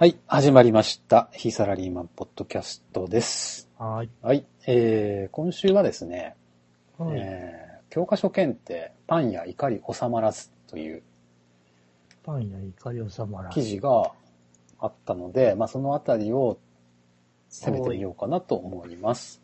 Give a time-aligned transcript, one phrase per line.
[0.00, 1.28] はい、始まりました。
[1.30, 3.68] 非サラリーマンポッドキャストです。
[3.78, 4.08] はい。
[4.22, 6.36] はい、えー、今週はですね、
[6.96, 11.02] はいえー教科書検定、パンや怒り収まらずという
[12.22, 14.12] パンや怒り収まら記事が
[14.78, 16.58] あったので、まあ、そのあたりを
[17.50, 19.42] 攻めてみようかなと思います。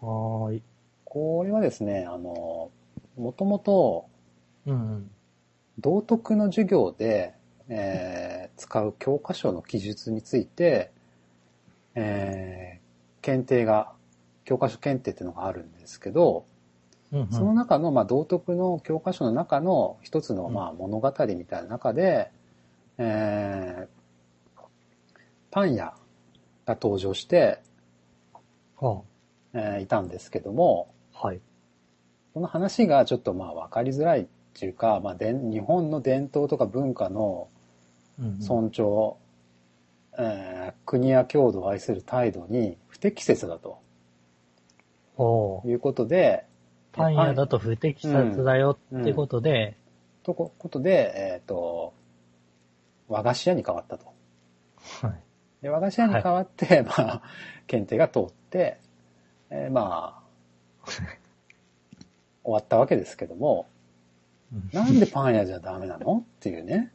[0.00, 0.62] はーい。
[1.04, 2.72] これはですね、あの、
[3.16, 4.08] もともと
[4.66, 5.10] うんうん。
[5.78, 7.37] 道徳の授業で、
[7.68, 10.90] えー使う教科書の記述について、
[11.94, 12.78] えー
[13.20, 13.92] 検定が、
[14.44, 16.46] 教科書検定っていうのがあるんですけど、
[17.12, 20.54] うんうん、その中の、まあ、道徳の教科書の中の一つの、うん。
[20.54, 22.30] まあ、物語みたいな中で、
[22.96, 23.98] えー
[25.50, 25.94] パン屋
[26.66, 27.60] が登場して、
[28.76, 29.02] は
[29.54, 31.40] えーいたんですけども、あ、はい。
[32.34, 37.48] この話がちょっとまあ分かりづらいっていうか、まあ、日本の伝統とか文化の
[38.18, 39.16] うんうん、尊重、
[40.18, 43.80] えー国や郷土を愛する態度に不適切だと。
[45.66, 46.44] いうことで、
[46.92, 49.76] パン屋だと不適切だよってことで、
[50.22, 51.92] とこことで、えっ、と、
[53.08, 54.06] 和菓子屋に変わったと。
[55.02, 55.14] はい。
[55.62, 57.22] で和菓子屋に変わって、まあ、
[57.66, 58.78] 検定が通って、
[59.50, 60.86] えーまあ、
[62.44, 63.66] 終わったわけですけども、
[64.52, 64.70] うん。
[64.72, 66.24] なんでパン屋じゃダメなの？
[66.38, 66.92] っていうね。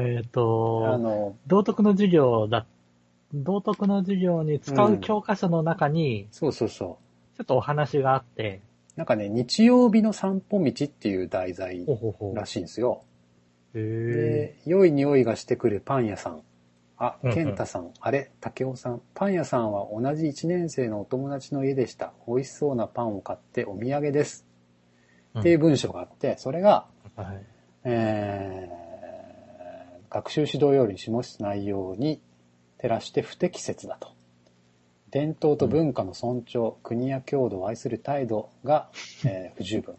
[0.00, 2.66] えっ、あと、の、道徳の授業だ、
[3.34, 6.98] 道徳の授業に使う教科書の中に、そうそうそ
[7.36, 8.60] ちょっとお話があって、
[8.96, 8.98] う。
[8.98, 12.36] なんかね、日曜日の散歩道っていう題材ほうほうほう。
[12.36, 13.02] らしいんですよ。
[13.74, 16.42] へで、良い匂いがしてくるパン屋さん。
[17.00, 19.00] あうんう、ん健太さん、あれ、竹雄さん。
[19.14, 22.12] パン屋さんは同じ1年生のお友達の家でした。
[22.26, 24.44] 美味しそうなパンを買ってお土産です。
[24.44, 24.48] うん
[25.38, 26.86] っていう文章があって、それが、
[27.16, 27.20] え。
[27.20, 27.42] はい。
[27.84, 28.87] えー
[30.10, 32.20] 学習指導要領に示す内容に
[32.78, 34.08] 照らして不適切だと。
[35.10, 38.90] 伝統と文化の尊重、国や郷土を愛する態度が、
[39.24, 39.96] えー不十分。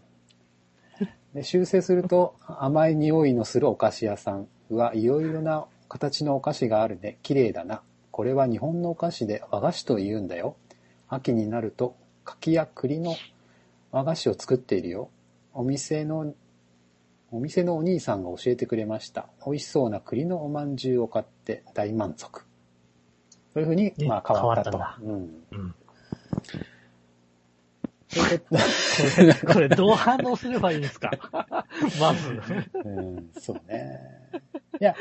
[1.34, 7.18] で修正すると、甘い匂いのするお菓子屋さんはいろいろな形のお菓子があるね。
[7.24, 7.81] 綺麗だな。
[8.12, 10.56] これは日本のお菓子で和菓子と言うんだよ。
[11.08, 13.16] 秋になると柿や栗の
[13.91, 15.09] 和菓子を作っているよ。
[15.53, 16.34] お店の
[17.31, 19.28] お店のお兄さんが教えてくれました。
[19.45, 22.41] 美味しそうな栗のおまんじゅうを買って大満足。
[23.53, 24.78] そういうふうに、えまあ変わったと。
[24.78, 25.44] 変わったうん。
[25.51, 25.75] うん。
[28.09, 31.12] これ、これどう反応すればいいんですか？
[32.00, 32.41] まず。
[32.84, 34.00] うん、そうね。
[34.81, 34.96] いや、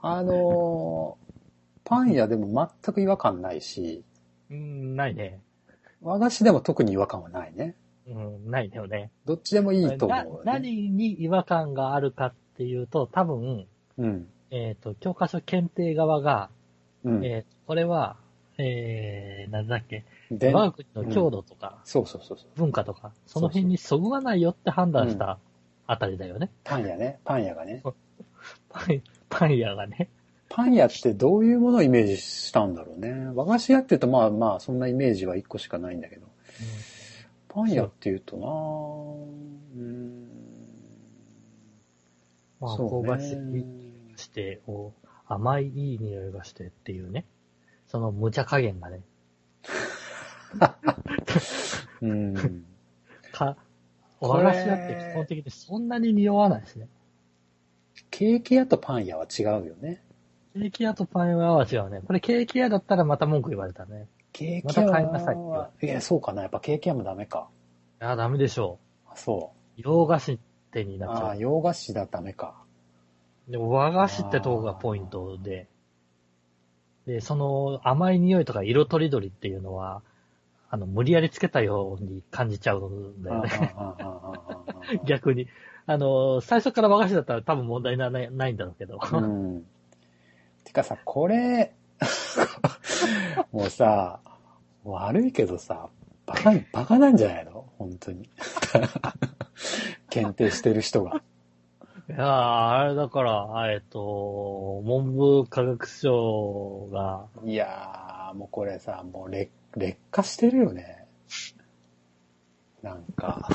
[0.00, 1.24] あのー
[1.86, 4.02] パン屋でも全く違和感ないし、
[4.50, 5.38] うん、ないね。
[6.00, 7.74] 和菓子でも特に違和感はないね。
[8.06, 8.12] う
[8.48, 9.10] ん、ないよね。
[9.24, 10.60] どっちでもいいと思う、なね。
[10.60, 13.66] 何に違和感があるかっていうと、多分、
[13.98, 14.28] うん。
[14.50, 16.50] えっ、と、教科書検定側が、
[17.04, 17.24] うん。
[17.24, 18.16] えーこれは、
[18.58, 22.48] えー、なんだっけ、で我が国の郷土とか、そうそうそうそう。
[22.56, 25.38] 文化とか、その辺にそぐわないよって判断した
[25.86, 26.50] あたりだよね。
[26.62, 27.20] パン屋ね。
[27.24, 27.82] パン屋がね。
[28.68, 30.10] パン、パン屋がね。
[30.50, 33.28] パン屋ってどういうものをイメージしたんだろうね。
[33.34, 36.26] 和菓子屋って言うとまあまあそんなイメージは一個しかないんだけど。
[37.54, 40.26] パン屋って言うとなうーん。
[42.60, 43.36] まあ、香ばしい
[44.16, 47.24] して、こう甘いいい匂いがしてっていうね。
[47.86, 49.02] その無茶加減がね。
[52.02, 52.64] うん。
[53.32, 53.56] か、
[54.18, 56.88] これ和菓子屋って基本的にそんなに匂わないですね。
[58.10, 60.02] ケーキ屋とパン屋は違うよね。
[60.54, 62.00] ケーキ屋とパン屋は違うね。
[62.04, 64.08] これケーキ屋だったらまた文句言われたね。
[64.34, 65.86] 経験はまた買いなさいって言われて。
[65.86, 66.42] いや、そうかな。
[66.42, 67.48] やっぱ経験もダメか。
[68.02, 69.18] いや、ダメでしょう。
[69.18, 69.80] そう。
[69.80, 70.38] 洋菓子っ
[70.72, 71.26] てになっちゃう。
[71.28, 72.54] ああ、洋菓子だダメか。
[73.48, 75.68] でも和菓子ってとこがポイントで。
[77.06, 80.02] で、その甘い匂いとか色とりどりっていうのは、
[80.68, 83.74] あの、無理やりつけたように感じちゃうんだよね。
[85.06, 85.46] 逆に。
[85.86, 88.98] あの、最初から和菓子だったら多分問題ないないんだろうけど。
[89.12, 89.64] うん。
[90.64, 91.72] てかさ、これ、
[93.52, 94.20] もうさ、
[94.84, 95.88] 悪いけどさ、
[96.26, 97.66] バカ、バカなんじゃないの？
[97.78, 98.28] 本当に。
[100.10, 101.22] 検定してる人が。
[102.08, 111.06] いやーあれだから、えっと、文部科学省が、いやー、もうこれさ、もう劣劣化してるよね。
[112.82, 113.48] なんか、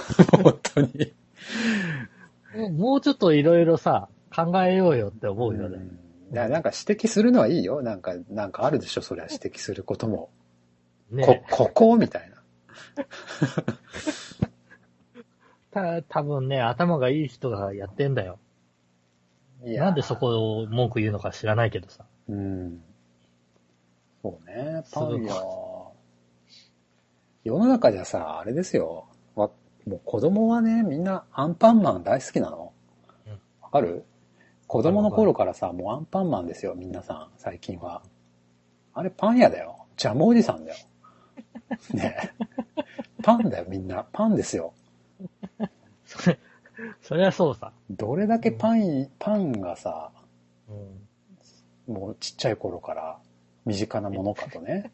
[0.44, 1.14] 本当に。
[2.72, 5.78] もうちょっといろいろさ、考えようよって思うよね。
[5.78, 6.00] ん
[6.32, 7.82] いやなんか指摘するのはいいよ。
[7.82, 10.30] なんか、なんかあるでしょ、そりゃ指摘することも。
[11.10, 12.38] ねこ、ここみたいな。
[15.72, 18.40] た、多分ね、頭がいい人がやってんだよ。
[19.66, 22.06] いやーなんでそこを文句言うのか知らないけどさ。
[22.30, 22.82] うん。
[24.22, 25.92] そうね、パンす屋。
[27.44, 29.08] 世の中じゃさ、あれですよ。
[29.36, 29.50] わ
[29.88, 32.74] もう子供はね、みんなアンパンマン大好きなの
[33.26, 33.40] うん。
[33.62, 34.06] わかる？
[34.70, 38.04] 子供の頃からさ、もうアンパンマンですよ、皆さん、最近は。
[38.94, 39.88] あれパン屋だよ。
[39.98, 40.78] ジャムおじさんだよ。
[41.96, 42.86] ねえ
[43.24, 44.06] パンだよ、みんな。
[44.14, 44.76] パンですよ。
[46.06, 46.40] それ、
[47.02, 47.74] そりゃそうさ。
[47.90, 50.12] どれだけパン、パンがさ、
[51.88, 51.96] うん。
[51.96, 53.18] もうちっちゃい頃から
[53.66, 54.92] 身近なものかとね。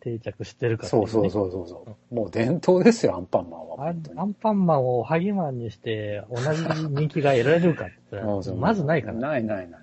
[0.00, 2.14] 定着してるから、そうそうそうそうそう。
[2.14, 3.88] もう伝統ですよ、アンパンマンは。
[3.88, 3.92] ア
[4.24, 9.14] ンパンマンをハギマンにして同じ人気が得られるかって言ったら、まずないから。
[9.14, 9.80] ないないない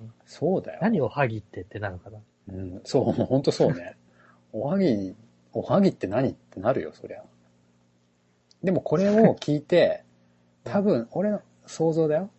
[0.00, 0.12] うん。
[0.26, 0.78] そうだよ。
[0.82, 2.18] 何をハギってってなるから。
[2.48, 3.96] うん、そう、もう本当そうね。
[4.52, 5.14] おはぎ、
[5.52, 7.22] おはぎって何ってなるよ、そりゃ。
[8.62, 10.04] でもこれを聞いて、
[10.64, 12.22] 多分、俺の想像だよ。
[12.22, 12.30] うん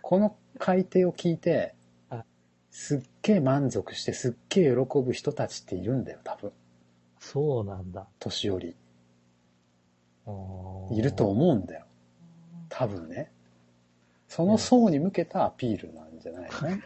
[0.00, 1.74] この改定を聞いてはい、
[2.72, 6.52] すっげえ満足して、すっげえ喜ぶ人たちっているんだよ、多分。
[7.20, 8.06] そうなんだ。
[8.18, 8.76] 年寄り。
[10.26, 11.84] うんいると思うんだよ。
[12.70, 13.30] 多分ね。
[14.26, 16.68] その層に向けたアピールなんじゃないの？
[16.68, 16.82] ね。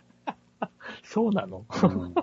[1.04, 1.64] そうなの？
[1.84, 2.14] うん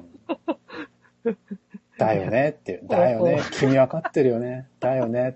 [1.98, 2.82] だよねっていう。
[2.90, 3.40] だよね。
[3.54, 4.68] 君わかってるよね。
[4.82, 5.34] だよねっ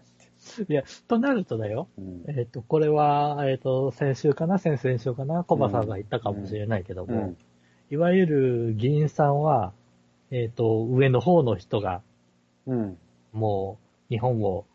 [0.66, 0.74] て。
[0.74, 1.88] いや、となるとだよ。
[1.98, 4.58] うんえっ、と、これは、えっ、と、先週かな？
[4.58, 5.46] 先々週かな？
[5.46, 7.38] コバさんが言ったかもしれないけども、うん
[7.90, 9.74] いわゆる議員さんは、
[10.32, 12.02] えっ、と、上の方の人が、
[12.66, 12.98] うん。
[13.32, 13.78] も
[14.10, 14.66] う、日本を、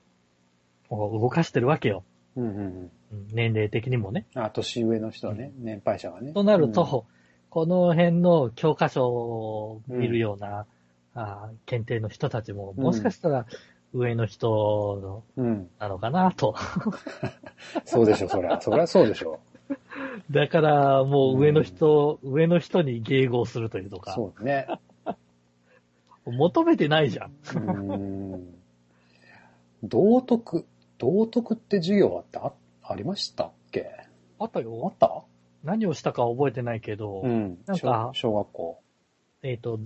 [0.91, 2.05] 動かしてるわけよ。
[2.37, 2.91] うんうんうん
[3.31, 4.25] 年齢的にもね。
[4.35, 4.43] うん。
[4.43, 6.33] あ、年上の人はね、年配者がね。
[6.33, 7.05] となると、
[7.51, 10.65] この辺の教科書を見るような、
[11.15, 13.45] あー検定の人たちも、うんもしかしたら
[13.93, 15.71] 上の人うん、うん。
[15.79, 16.55] なのかなと。
[17.85, 18.59] そうでしょ、そりゃ。
[18.63, 19.41] そりゃそうでしょ。
[20.33, 24.67] だから、もう上の人、上の人に迎合するというのか、そうね。
[26.27, 27.31] 求めてないじゃん。
[27.31, 28.55] うーん。
[29.83, 30.65] 道徳。
[30.99, 32.53] 道徳って授業あってあ
[32.85, 33.91] ありましたっけ？
[34.39, 34.61] ああった？
[34.61, 34.97] よっ。
[34.99, 35.23] た？
[35.65, 37.59] 何をしたか覚えてないけど、うん。
[37.67, 38.79] なんか小小学校。
[39.43, 39.81] えっ、と、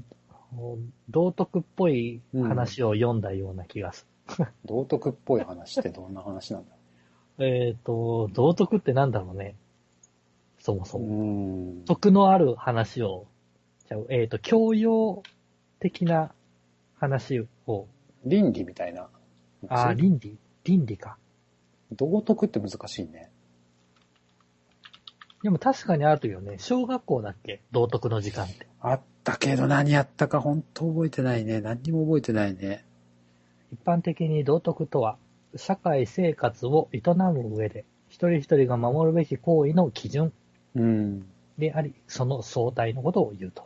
[1.09, 4.07] 道徳っぽい話を読んだような気がす
[4.65, 6.75] 道徳っぽい話ってどんな話なんだ？
[7.39, 7.47] る。
[7.69, 9.57] えっ、と、道徳ってなんだろうね。
[10.67, 11.09] そもそうも。
[11.09, 11.85] ーん。
[11.85, 13.29] 徳のある話を、
[13.89, 15.23] じゃあえっ、と、教養
[15.79, 16.33] 的な
[16.97, 17.87] 話を、
[18.25, 19.09] 倫理みたいな。
[19.69, 20.37] あー、倫理？
[20.65, 21.19] 倫理か。
[21.93, 23.31] 道徳って難しいね。
[25.45, 26.57] でも確かにあるよね。
[26.59, 27.63] 小学校だっけ？
[27.71, 28.67] 道徳の時間って。
[28.81, 31.61] あったけど何やったか本当覚えてないね。
[31.61, 32.85] 何にも覚えてないね。
[33.73, 35.17] 一般的に道徳とは、
[35.55, 40.33] 社会生活を営む上で、一人一人が守るべき行為の基準
[40.77, 41.27] うん。
[41.59, 43.65] であり、その相対のことを言うと。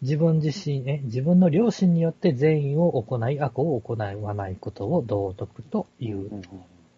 [0.00, 6.42] 自分自身、え、自分の良心によって善意を行い、悪を行わないことを道徳という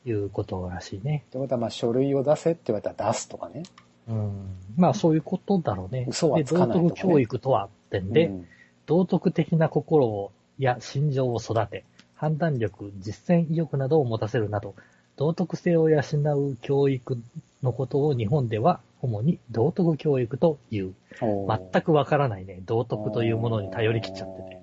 [0.05, 1.25] いうことらしいね。
[1.31, 3.63] てことは、まあ、書類を出せって言われたら出すとかね。
[4.09, 4.57] うん。
[4.77, 6.07] まあそういうことだろうね。
[6.09, 8.47] 嘘はつかないとかねで、道徳教育とはってんで、うん
[8.87, 11.85] 道徳的な心をや心情を育て、
[12.17, 14.75] 判断力、実践意欲などを持たせるなど、
[15.17, 17.17] 道徳性を養う教育
[17.63, 20.95] のことを日本では主に道徳教育という。
[21.21, 22.61] 全くわからないね。
[22.67, 24.61] 道徳というものに頼り切っちゃってて。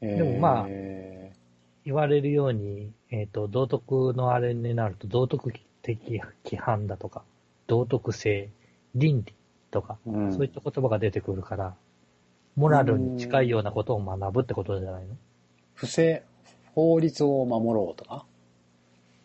[0.00, 1.32] てでもまあえ
[1.84, 7.22] 言われるように、えっ、と、道徳のあれになると、道徳的規範だとか、
[7.66, 8.48] 道徳性、
[8.94, 9.34] 倫理
[9.70, 11.74] とか、ーうんそういった言葉が出てくるから、
[12.56, 15.14] モラルに近いようなことを学ぶってことじゃないの？
[15.74, 16.22] 不正、
[16.74, 18.24] 法律を守ろうとか？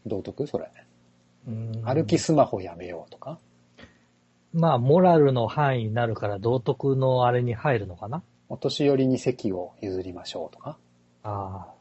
[0.06, 0.46] 道徳？
[0.46, 0.70] それ。
[1.48, 3.40] うん歩きスマホやめようとか？
[4.54, 8.24] まあ、モラルの範囲になるから道徳のあれに入るのかな？
[8.50, 10.78] お年寄りに席を譲りましょうとか？
[11.24, 11.74] ああ、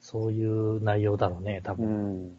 [0.00, 2.26] そういう内容だろうね、多う分。
[2.28, 2.36] ん。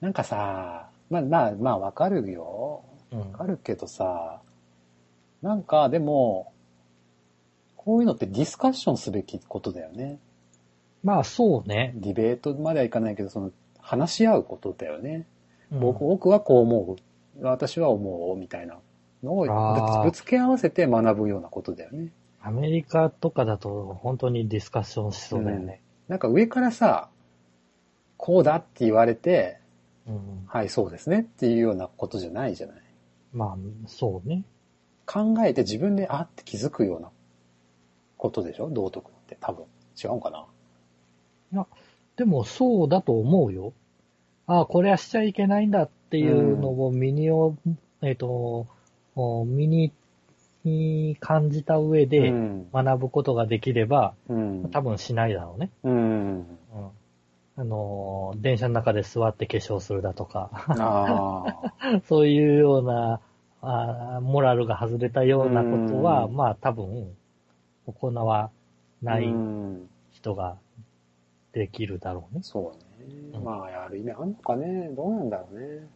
[0.00, 2.84] なんかさ、まあまあまあわかるよ。
[3.12, 4.40] うんわかるけどさ、
[5.40, 6.52] なんかでも、
[7.76, 10.18] こういうのってディスカッションすべきことだよね。
[11.02, 11.92] まあ、そうね。
[11.96, 13.50] ディベートまではいかないけど、その、
[13.84, 15.26] 話し合うことだよね。
[15.70, 17.44] うん僕僕はこう思う。
[17.44, 18.36] 私は思う。
[18.38, 18.78] みたいな
[19.22, 22.12] のをぶつけ合わせて学ぶようなことだよね。
[22.40, 25.80] アメリカとかだと本当にディスカッションしそうだよね。
[26.06, 27.08] なんか上からさ、
[28.16, 29.58] こうだって言われて、
[30.06, 30.44] うん。
[30.46, 32.76] はい、そうですねっていうようなことじゃないじゃない。
[33.32, 34.44] まあ、そうね。
[35.06, 37.10] 考えて自分であって気づくような
[38.16, 38.70] ことでしょ？
[38.70, 39.64] 道徳って多分。
[39.96, 40.30] 違うか
[41.52, 41.66] な？
[42.16, 43.72] でも、そうだと思うよ。
[44.46, 47.56] ああ、これはしちゃいけないんだっっていうのを身にを、
[48.00, 48.68] えっ、と、
[49.16, 49.92] お身に
[50.62, 52.70] に感じた上でうん。
[52.72, 54.70] 学ぶことができれば、うん。
[54.70, 55.70] 多分しないだろうね。
[55.82, 56.38] うん。
[56.38, 56.46] うん。
[57.56, 60.50] あのー、電車の中で座って化粧するだとか。
[62.06, 63.20] そういうような、
[63.60, 67.12] あーモラルが外れたようなことは、うんまあ多分、
[67.86, 68.50] 行わ
[69.02, 70.56] ないうん人が
[71.54, 72.40] できるだろうね。
[72.42, 73.06] そうね。
[73.34, 74.90] うんまあ、やる意味あんのかね。
[74.94, 75.88] どうなんだろうね。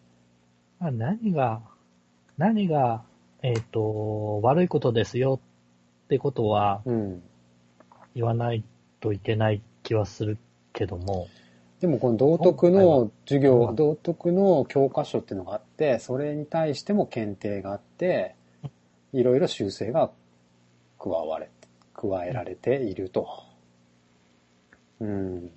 [0.79, 1.61] まあ、何が、
[2.39, 3.03] 何が、
[3.43, 5.41] えっ、と、悪いことですよ
[6.05, 7.23] ってことはうん。
[8.15, 8.65] 言わない
[9.01, 10.39] といけない気はする
[10.73, 11.29] けども、
[11.81, 18.35] でもこの道徳の授業、うん道徳の教科書っていうのがあって、それに対しても検定があって、
[19.13, 20.11] いろいろ修正が
[20.99, 21.51] 加われ、
[21.95, 23.48] 加えられていると。
[25.01, 25.51] うん。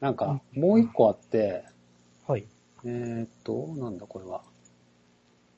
[0.00, 1.64] なんか、もう一個あって、
[2.26, 2.44] はい。
[2.84, 4.42] えーっと、なんだこれは。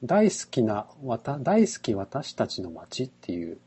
[0.02, 3.58] 大好きな、わた、大好き私たちの街っていう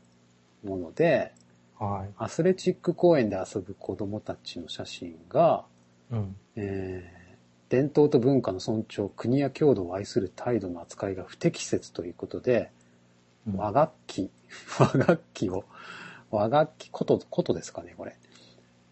[0.64, 1.32] もので、
[1.78, 2.14] はい。
[2.18, 5.64] アスレチック公園で遊ぶ子供たちの写真が、
[6.10, 6.36] うん。
[6.56, 7.24] えー
[7.70, 12.70] 伝統と文化の尊重、国や郷土を愛する態度の扱いが不適切ということで、
[13.48, 14.30] うん和楽器、
[14.78, 15.64] 和楽器を、
[16.30, 18.16] 和楽器、こと、ことですかね、これ。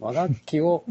[0.02, 0.84] 和楽器を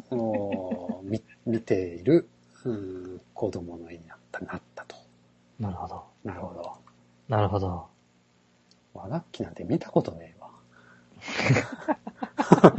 [1.04, 2.30] 見見ている、
[2.64, 4.96] うん子供の絵になった、なったと。
[5.60, 6.04] なるほど。
[6.24, 6.74] なるほど。
[7.28, 7.88] なるほど。
[8.94, 10.50] 和楽器なんて見たことねえわ。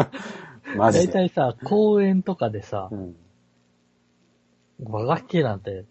[0.79, 1.13] マジで。
[1.13, 3.17] 大体さ、公園とかでさう、ん。
[4.85, 5.85] 和楽器なんて、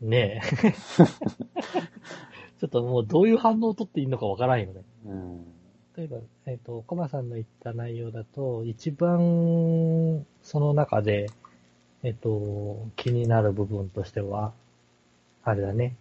[0.00, 0.72] ねえ。
[2.58, 4.82] ちょっともうどういう反応を取っていいのかわからんよね。
[5.06, 5.53] うん。
[5.96, 11.26] 例えば、えっ、と、コマさんの言った内容だと、一番、その中で、
[12.02, 14.52] えっ、と、気になる部分としては、
[15.44, 15.94] あれだね。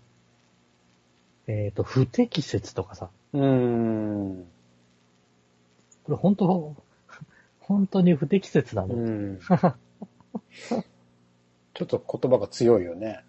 [1.46, 4.48] えっ、と、不適切とかさ、うん。
[6.06, 6.76] これ本当、
[7.60, 8.96] 本当に不適切なうの。
[8.96, 9.40] ん。
[11.76, 13.24] ちょっと言葉が強いよね。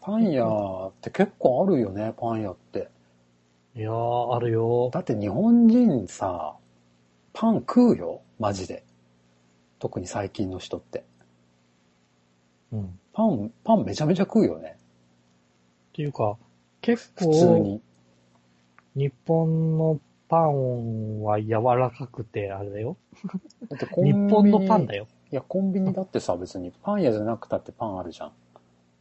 [0.00, 2.88] パン屋って結構あるよね、パン屋って。
[3.76, 4.90] いやー、あるよ。
[4.92, 6.56] だって日本人さ、
[7.32, 8.84] パン食うよ、マジで。
[9.78, 11.04] 特に最近の人って。
[12.72, 12.84] うん。
[12.84, 14.76] っパン、パンめちゃめちゃ食うよね。
[15.92, 16.36] ていうか、
[16.80, 17.80] 結普通構、に。
[18.96, 22.96] 日本のパンは柔らかくて、あれだよ。
[23.68, 25.06] だってコン日ビニ本のパンだよ。
[25.30, 28.32] いや、コンビニだってさ、別にパン屋じゃなくたってパンあるじゃん。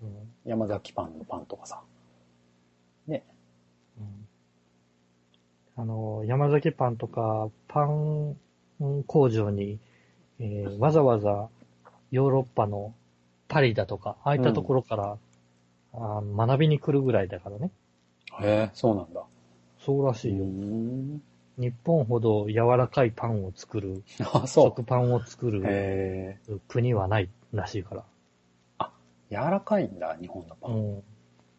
[0.04, 1.82] うん山崎パンのパンとかさ。
[3.08, 3.24] ね。
[4.00, 4.28] うん
[5.80, 8.36] あの、山崎パンとか、パン
[9.08, 9.80] 工場に、
[10.38, 11.48] えーわざわざ
[12.12, 12.94] ヨーロッパの
[13.48, 15.18] パリだとか、ああいったところから、
[15.94, 17.72] あー学びに来るぐらいだからね。
[18.42, 19.24] へえ、そうなんだ。
[19.80, 20.44] そうらしいよ。
[20.44, 21.22] ん。
[21.58, 25.52] 日本ほど柔らかいパンを作る、あ、そ食パンを作う。
[25.52, 26.36] る。
[26.68, 28.90] 国はないらしいから。
[29.32, 30.72] 柔らかいんだ、日本のパン。
[30.74, 31.04] うん。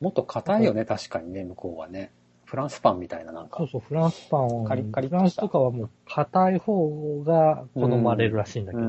[0.02, 2.10] もっと硬いよね、確かにね、向こうはね。
[2.50, 3.68] フランスパンみたいななんかそう。
[3.68, 8.84] そう、フランスパン、カリッカリフランスとかはもう硬い方が好まれるらしいんだけど。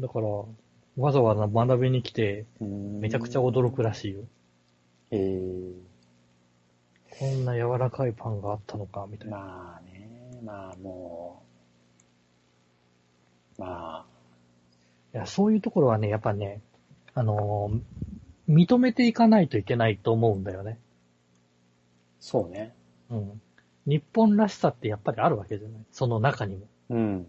[0.00, 0.26] だから、
[0.96, 3.00] わざわざ学びに来て、うん。
[3.00, 4.22] めちゃくちゃ驚くらしいよ。
[5.10, 5.72] えー、
[7.18, 9.36] こんな柔らかいパンがあったのか、みたいな。
[9.36, 10.08] まあね、
[10.42, 11.42] まあも
[13.58, 14.06] う、ま
[15.12, 16.62] いや、そういうところはね、やっぱね、
[17.12, 17.80] あのー
[18.48, 20.78] 認めていかないといけないと思うんだよね。
[22.22, 22.74] あ、そうね。
[23.10, 23.40] うん。
[23.86, 25.84] 日本らしさってやっぱりあるわけじゃない？
[25.90, 26.66] その中にも。
[26.90, 27.26] うん。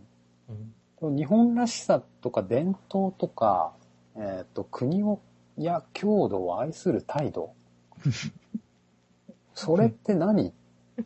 [1.01, 1.15] うん。
[1.15, 3.73] 日本らしさとか伝統とか、
[4.15, 5.19] えっ、と、国を、
[5.57, 7.53] や郷土を愛する態度。
[9.53, 10.53] それって何？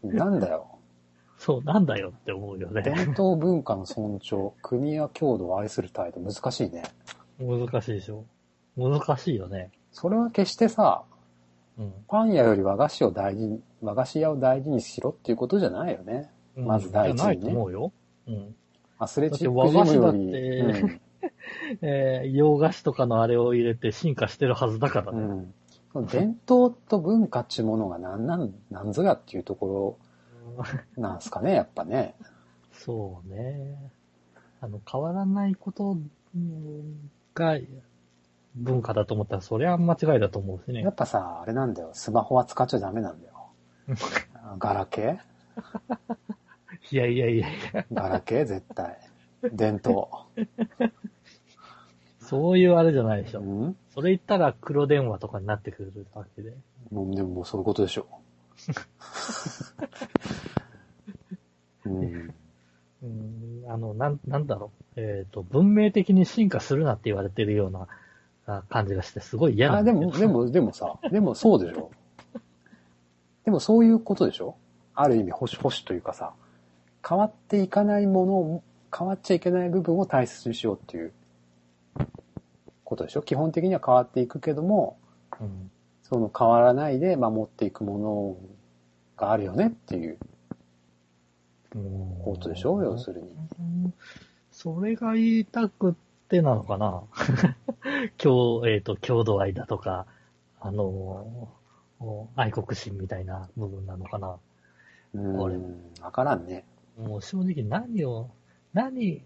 [0.03, 0.67] なんだよ。
[1.39, 2.82] そう、なんだよって思うよね。
[2.82, 6.84] 伝統文化の尊重、国や郷土を愛する態度、難しいね。
[7.39, 8.25] 難しいでしょ？
[8.75, 9.72] 難しいよね。
[9.91, 11.03] それは決してさ、
[11.78, 11.94] うん。
[12.08, 16.30] パン屋より和菓子を大事に、和菓子屋を大事にしろっていうことじゃないよね。
[16.56, 17.92] まず第一にねないと思うよ。
[18.28, 18.56] うん。
[19.00, 21.02] アスレチックジムより、だって
[21.82, 25.20] えー洋菓子とかのあれを入れて進化してるはずだからね。
[25.20, 25.54] うん
[26.06, 29.98] 伝統と文化っていうものが何なん、なんぞやっていうとこ
[30.58, 30.64] ろ
[30.96, 32.14] なんすかね、やっぱね。
[32.72, 33.76] そうね。
[34.62, 35.98] あの、変わらないこと
[36.36, 37.58] うんが
[38.58, 40.96] 文化だと思ったら、そりゃ間違いだと思うしねやっ。
[40.96, 41.92] ぱさ、あれなんだよ。
[41.94, 43.34] スマホは使っちゃダメなんだよ。
[44.60, 45.20] ガラケ
[46.92, 47.82] いやいやいやいや。
[47.82, 48.46] ーガラケー？
[48.46, 48.98] 絶対。
[49.52, 50.08] 伝統。
[52.20, 53.42] そういうあれじゃないでしょ。
[53.42, 53.78] うん？
[53.94, 56.54] それ言ったら黒電話とかになってくるわけで。
[56.92, 58.08] もうでももうそういうことでしょ
[61.86, 61.90] う。
[61.90, 62.34] うん。
[63.04, 65.00] うん、あの、なん、なんだろう。
[65.00, 67.88] えっ、と、文明的に進化するなって言われてるような
[68.48, 71.92] あ感じがして、すごい嫌なあ、でも、でも、でもさ、でもそうでしょ。
[73.44, 74.56] でもそういうことでしょ。
[74.96, 76.34] ある意味、保守、保守というかさ、
[77.08, 78.63] 変わっていかないものを、
[78.98, 81.13] 変わっちゃいけない部分を大切にしようっていう
[82.86, 83.22] ことでしょ。
[83.22, 84.98] 基本的には変わっていくけども、
[85.39, 85.70] うん。
[86.04, 88.38] その変わらないで守っていくもの
[89.18, 90.18] があるよねっていう
[92.24, 92.82] ことでしょ。
[92.82, 93.27] 要するに。
[93.60, 93.94] うん。
[94.51, 95.98] それが言いたく
[96.28, 97.04] ってなのかな？
[98.20, 100.06] 共、えっ、と、郷土愛だとか、
[100.60, 101.58] あのー
[102.36, 104.38] 愛国心みたいな部分なのかな？
[105.16, 105.40] うん。
[105.40, 105.58] 俺
[106.02, 106.66] わからんね。
[107.00, 108.30] もう正直何を、
[108.74, 109.24] 何、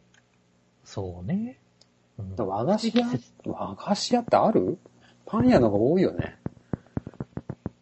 [0.83, 1.57] そうね。
[2.19, 3.07] うん和菓子屋、
[3.45, 4.77] 和菓子屋ってある？
[5.25, 6.37] パン屋の方が多いよね。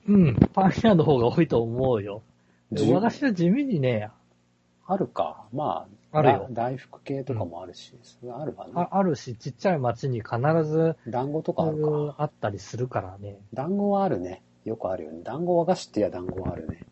[0.07, 2.21] うん、パン屋の方が多いと思うよ。
[2.71, 4.09] じ和菓子は地味にね、
[4.91, 5.45] あるか。
[5.53, 8.73] まあ、あるよだ大福系とかもあるし、それあるわね。
[8.75, 12.15] ああるし、ちっちゃい町に必ず団子とかあるか。
[12.17, 13.37] あったりするからね。
[13.53, 14.41] 団子はあるね。
[14.65, 15.21] よくあるよね。
[15.23, 16.85] 団子和菓子ってや団子はあるね。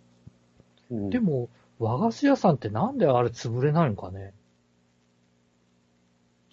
[0.92, 1.50] うん、でも、
[1.80, 4.34] 和菓子屋さんってなんであれ潰れないのかね？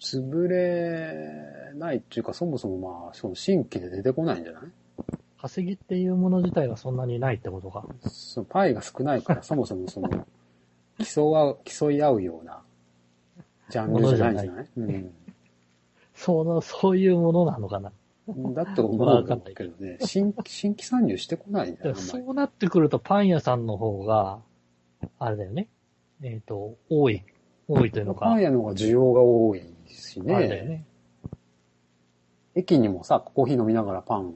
[0.01, 4.63] 潰れないっていうか、そもそもまあ、その新規で出てこないんじゃない？
[5.39, 7.85] 稼ぎっていうもの自体がそんなにないってことか。
[8.07, 10.09] そのパイが少ないから、そもそもその、
[11.03, 12.61] 競わう、競い合うような、
[13.69, 15.13] ジャンルじゃないんじゃ ないうん。
[16.13, 17.91] その、そういうものなのかな。
[18.53, 24.39] だと思うわかんないけどね、新、新規参入してこないんだよ、そうなってくるとパン屋さんの方が、
[25.19, 25.67] あれだよね。
[26.23, 27.23] えっ、と、多い。
[27.67, 28.25] 多いというのか。
[28.25, 30.69] パン屋の方が需要が多いしあれだよね。
[30.69, 30.85] ね。
[32.55, 34.35] 駅にもさ、コーヒー飲みながらパン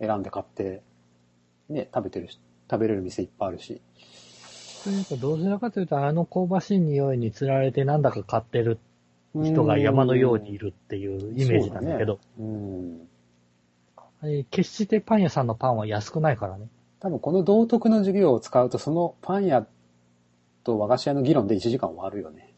[0.00, 0.82] 選んで買って、
[1.68, 2.38] ね、食べてるし、
[2.70, 3.80] 食べれる店いっぱいあるし。
[4.88, 8.78] というか、どちらかというと、あの香ばしい匂いにつられてなんだか買ってる
[9.34, 13.08] 人が山のようにいるっていうイメージなんだけど、うん。
[14.20, 16.66] あれ決してパン屋さんのパンは安くないからね。
[17.00, 19.66] 多分この道徳の授業を使うと、そのパン屋
[20.64, 22.52] と和菓子屋の議論で1時間終わるよね。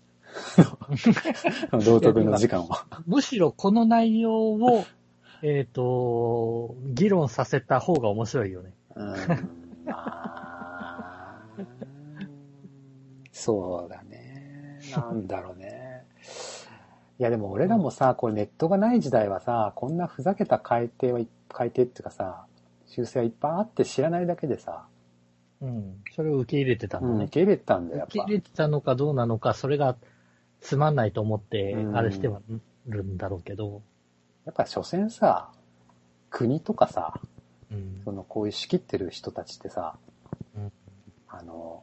[1.85, 2.87] 道徳の時間は。
[3.07, 4.85] むしろこの内容を、
[5.43, 8.73] えっ、と、議論させた方が面白いよね。
[8.95, 9.15] うん、ま
[9.89, 10.40] あ、
[13.41, 14.81] そうだね。
[14.97, 16.05] なんだろうね。
[17.19, 22.47] いやでも俺らもさ、これネットがない時代はさ、こんなふざけた改定はい改定っていうかさ、
[22.87, 24.87] 修正はいっぱいあって知らないだけでさ、
[25.61, 26.03] うん。
[26.15, 27.33] それを受け入れてたうん、のね受。
[27.35, 28.33] け入れたんだよ、やっぱ受け入。
[28.35, 29.97] れてたのかどうなのか、それが
[30.61, 32.41] つまんないと思ってう、んあれしては
[32.87, 33.83] るんだろうけど、
[34.47, 35.51] やっぱ所詮さ、
[36.31, 37.21] 国とかさ、
[37.71, 39.97] うんそのこういう仕切ってる人たちってさ、
[40.57, 40.73] うん
[41.29, 41.83] あの、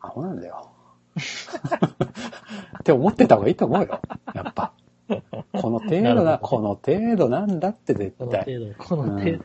[0.00, 0.70] アホなんだよ。
[2.80, 4.00] って思ってた方がいいと思うよ。
[4.34, 4.72] やっぱ。
[5.52, 8.44] この程度な、この程度なんだって絶この対。
[8.52, 9.44] い程度、この程度、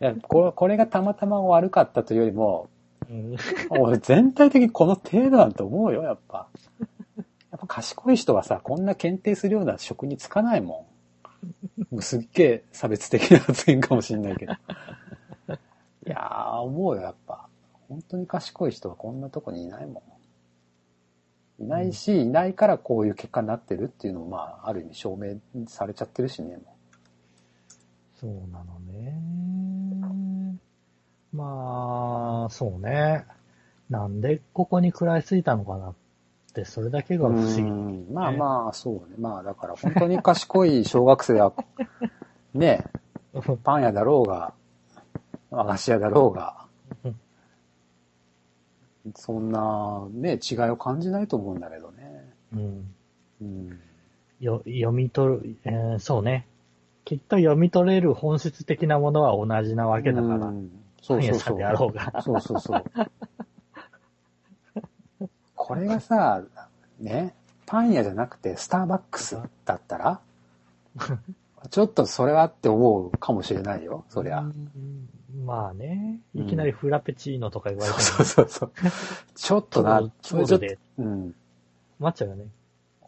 [0.00, 2.68] やこれこれがたまたま悪かったというよりも、
[3.10, 3.36] うん
[3.70, 6.48] 俺全体的にこの程度なんて思うよ、やっぱ。
[7.50, 10.86] やっぱ賢い人はさ、こんな検定するような職に就かないも
[11.90, 11.94] ん。
[11.94, 14.52] もうすっげえ差別的な発言かもしれないけど。
[14.52, 14.56] い
[16.10, 17.47] やー、思うよ、やっぱ。
[17.88, 20.02] 本当に賢い人はこんなとこにいないも
[21.58, 21.62] ん。
[21.64, 26.76] いないし、いないからこういう結果になってるっていうのも、まあ、ある意味証明されちゃってるしね、も
[28.20, 29.18] そうなのね。
[31.32, 33.24] まあ、そうね。
[33.90, 35.94] なんでここに食らいついたのかなっ
[36.52, 37.22] て、それだけう。
[37.22, 37.62] が不思議。
[37.62, 39.16] うんまあまあ、そうね。
[39.18, 41.52] まあ、だから本当に賢い小学生は、
[42.54, 42.84] ね、
[43.62, 44.52] パン屋だろうが、
[45.50, 46.67] 和菓子屋だろうがうん、
[49.14, 52.32] そんなね、違いを感じないと思うんだけどね。
[52.52, 52.94] うん。
[53.42, 53.80] うん。
[54.40, 56.46] よ、読み取る、えーそうね。
[57.04, 60.34] きっと読み取れる本質的なものは同じなわけだから。
[60.46, 61.58] うんそうそうそう。
[61.58, 62.22] であろうが。
[62.22, 62.84] そうそうそう。
[65.54, 66.42] これがさ、
[66.98, 67.34] ね、
[67.66, 70.20] パン屋じゃなくてスターバックスだったら、
[71.70, 74.40] ちょっとそれはって思うかもしれないよ、そりゃ。
[74.40, 76.20] うんまあね。
[76.34, 78.72] うんいきなりフラペチーノとか言われても、そうそうそう。
[79.34, 80.60] ちょっとな、ちょっと
[80.98, 81.34] うん。
[81.98, 82.46] 待っちゃうよね。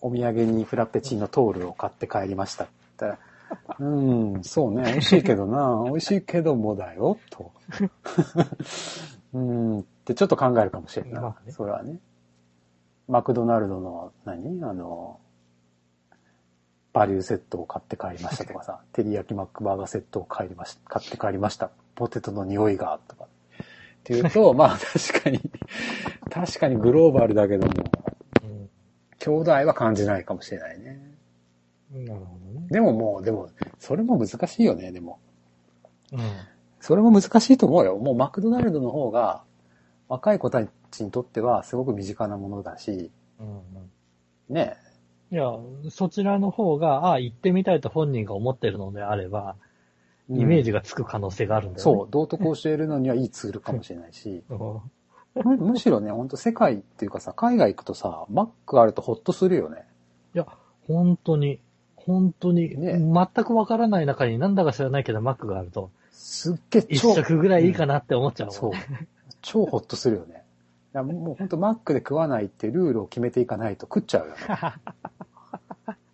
[0.02, 3.18] お土産にフラペチーノトールを買って帰りましたって言ったら、
[3.78, 3.84] う
[4.38, 7.52] ん、そうね、美味しいけどな、美味しいけどもだよ、と。
[9.32, 11.22] うん、ってちょっと考えるかもしれない。
[11.22, 11.98] まあねそれはね。
[13.08, 15.18] マクドナルドの何、あの、
[16.92, 21.70] バリューセットを買って帰りましたとかさ、照り焼きマックバーガーセットを帰りまし買って帰りました。
[22.00, 23.24] ポテトの匂いが、とか。
[23.24, 23.26] っ
[24.04, 25.38] ていうと、 まあ確かに、
[26.30, 27.74] 確かにグローバルだけども、
[29.18, 30.98] 兄弟は感じないかもしれないね。
[31.92, 32.04] うん。
[32.06, 32.66] なるほどね。
[32.70, 35.18] でももう、でも、それも難しいよね、でも。
[36.12, 36.20] うん。
[36.80, 37.98] それも難しいと思うよ。
[37.98, 39.44] もうマクドナルドの方が、
[40.08, 44.54] 若い子たちにとってはすごく身近なものだし、うん。
[44.54, 44.76] ね。
[45.30, 45.52] いや、
[45.90, 49.56] そちらの方が、ああ、行ってみたいと本人が思ってるのであれば、
[50.30, 51.98] イメージが、がつく可能性があるんだよね。
[51.98, 54.80] そう、道徳を教えるのにはいいツールかもしれないし、 うん。
[55.34, 59.86] むむしろね、ほんと世界っていうかさ、海外行くとさ、マックあるとホッとするよね。
[60.34, 60.46] いや、
[60.86, 61.60] 本当に、
[61.96, 69.08] 本当に、ね全くわからない中になんだか知らないけどマックがあると、すっげえ一超、食ぐらいいいかなって思っちゃうもんそうね。。
[69.42, 70.44] 超ホッとするよね。
[70.92, 74.40] いやもうほんとマックで食わないってルールを決めていかないと食っちゃうよね。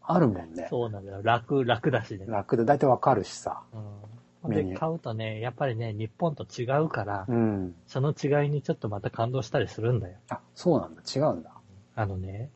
[0.07, 0.67] あるもんね。
[0.71, 1.21] そうなんだよ。
[1.23, 2.25] 楽、楽だしね。
[2.27, 3.63] 楽で大体わかるしさ。
[3.73, 4.51] うん。
[4.51, 7.75] で、メニュー買うとね、やっぱりね、日本と違うから、うん。
[7.87, 10.17] その違いにちょっとまた感動したりするんだよ。
[10.31, 11.03] あ、そうなんだ。
[11.03, 11.51] 違うんだ。
[11.95, 12.51] あのね、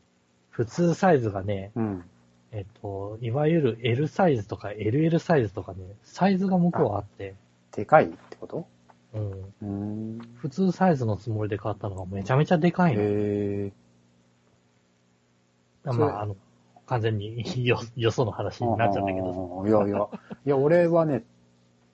[0.49, 2.03] 普通サイズがね、うん。
[2.53, 7.35] えっと、いわゆる L サイズとか LL サイズとかね、サイズが向こうあって、
[7.71, 8.67] でかいってこと？
[9.13, 9.31] うん。
[9.31, 10.19] うーん。
[10.35, 13.01] 普通サイズのつもりで買ったのがめちゃめちゃでかいの。
[13.01, 13.05] へ
[13.67, 13.71] え。
[15.85, 16.35] まそれあ、あの、
[16.91, 19.31] 完全に よ、よその話になっちゃったけど。
[19.33, 19.65] ど。
[19.65, 20.07] いやいや、
[20.45, 21.23] いや、俺はね、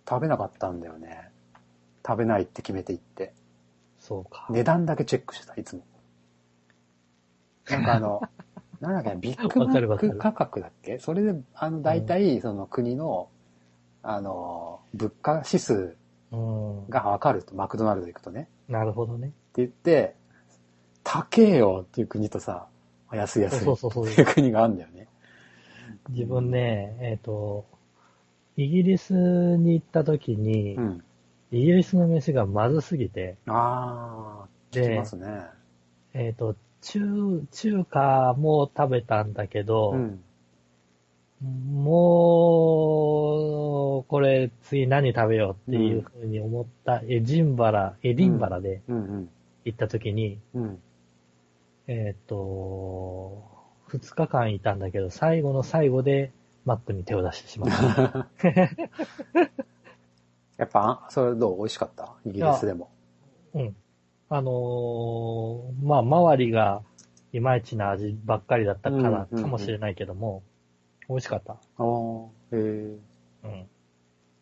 [0.10, 1.29] 食べなかったんだよね。
[2.05, 3.33] 食べないって決めていって。
[3.99, 4.47] そうか。
[4.49, 5.83] 値段だけチェックしてた、いつも。
[7.69, 8.21] なんかあの、
[8.81, 10.97] なんだっけな、ビッグマック価格だっけ？
[10.97, 13.29] それで、あの、大体、その国の、
[14.01, 15.95] あの、物価指数
[16.31, 16.89] うん。
[16.89, 18.49] がわかると、マクドナルド行くとね。
[18.67, 19.27] なるほどね。
[19.27, 20.15] って言って、
[21.03, 22.67] 高えよっていう国とさ、
[23.15, 25.07] 安い安いそうそうそうっていう国があるんだよね。
[26.09, 27.65] 自分ね、えっ、と、
[28.55, 31.03] イギリスに行った時に、うん。
[31.51, 35.45] イギリスの飯がまずすぎて、ああ、聞きでますね。
[36.13, 40.21] えっ、と、中、中華も食べたんだけど、うん。
[41.83, 49.29] もう、これ次何食べようっていうふうに思った、エジンバラ、エディンバラでうん
[49.65, 50.79] 行った時に、うん。
[51.88, 51.93] うん。
[51.95, 53.43] えっ、と、
[53.89, 56.32] 2日間いたんだけど、最後の最後で
[56.65, 58.28] マックに手を出してしまった。
[60.58, 61.58] やっぱ、あそれどう？
[61.60, 62.15] 美味しかった？
[62.26, 62.89] イギリスでも。
[63.54, 63.76] うん。
[64.30, 66.82] あのーまあ、周りが
[67.32, 70.43] いまいちな味ばっかりだったからうんうんうんかもしれないけども、
[71.08, 71.54] 美味しかった。
[71.54, 71.58] ああ、へ
[72.54, 72.56] え。
[72.56, 73.67] うん。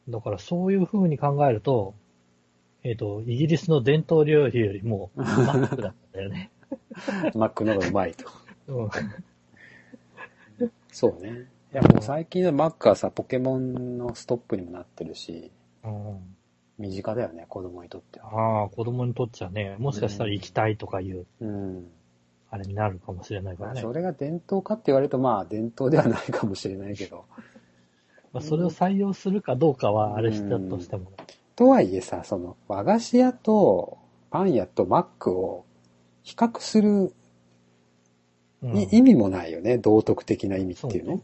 [0.10, 1.94] だからそういう風に考えると、
[2.84, 6.52] えっ、と、イギリスの伝統料理よりも、マックだったんだよね。
[7.36, 8.26] マックの方がうまいと。
[8.68, 8.90] うん。
[10.92, 11.50] そうね。
[11.74, 15.52] いや、もう最近のマックはさ、ポケモンのストップにもなってるし、
[15.84, 16.36] うん、
[16.78, 18.62] 身近だよね、子供にとっては。
[18.62, 21.88] ああ、子供にとっちゃね、もしかしたら行きたいとかいう、うん。
[22.50, 23.74] あれになるかもしれないからね。
[23.76, 27.26] まあそれが伝統かって言われると、まあ、伝統ではないかもしれないけど。
[28.32, 31.18] まあ、それを採用するかどうかはあれしたとしてもね。
[31.56, 33.98] とはいえさ、その、和菓子屋と
[34.30, 35.65] パン屋とマックを
[36.26, 37.14] 比較する
[38.64, 41.22] うんい意味もないよね、道徳的な意味っていうの。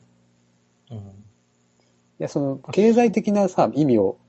[0.92, 0.98] うん
[2.20, 4.20] いや、その、経済的なさ、意味を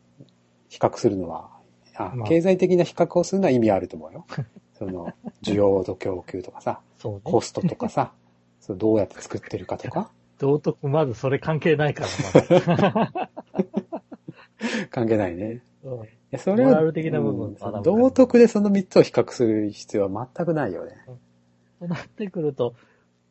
[0.70, 1.50] 比較するのは、
[1.94, 4.24] あ、まあ経済的な比較をするのは意味あると思うよ。
[4.72, 7.20] その、需要と供給とかさ、ね。
[7.22, 8.14] コストとかさ、
[8.60, 12.08] そうどうやって作ってるかとか、道徳、まずそれ関係ないから、
[12.64, 13.30] まだ。
[14.88, 15.62] 関係ないね。
[15.84, 20.96] うんいや、それは、モラル的な部分うん道徳でその3つを比較する必要は全くないよね。
[21.78, 22.74] となってくると、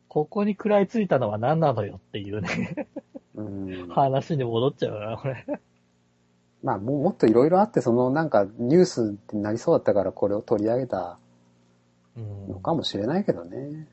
[0.08, 2.86] ここに食らいついたのは何なのよっていうね、
[3.34, 3.88] うん。
[3.88, 5.44] 話に戻っちゃうな、これ。
[6.62, 11.18] まあ、もうもっといろいろあって、そのなんかニュースになりそうだったからこれを取り上げた
[12.16, 13.88] うんのかもしれないけどね。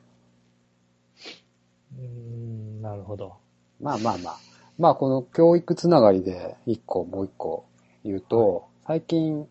[1.97, 3.37] うん、なるほど。
[3.81, 4.37] まあまあまあ。
[4.77, 7.65] まあこの教育つながりで一個もう一個
[8.05, 9.47] 言うと、最近、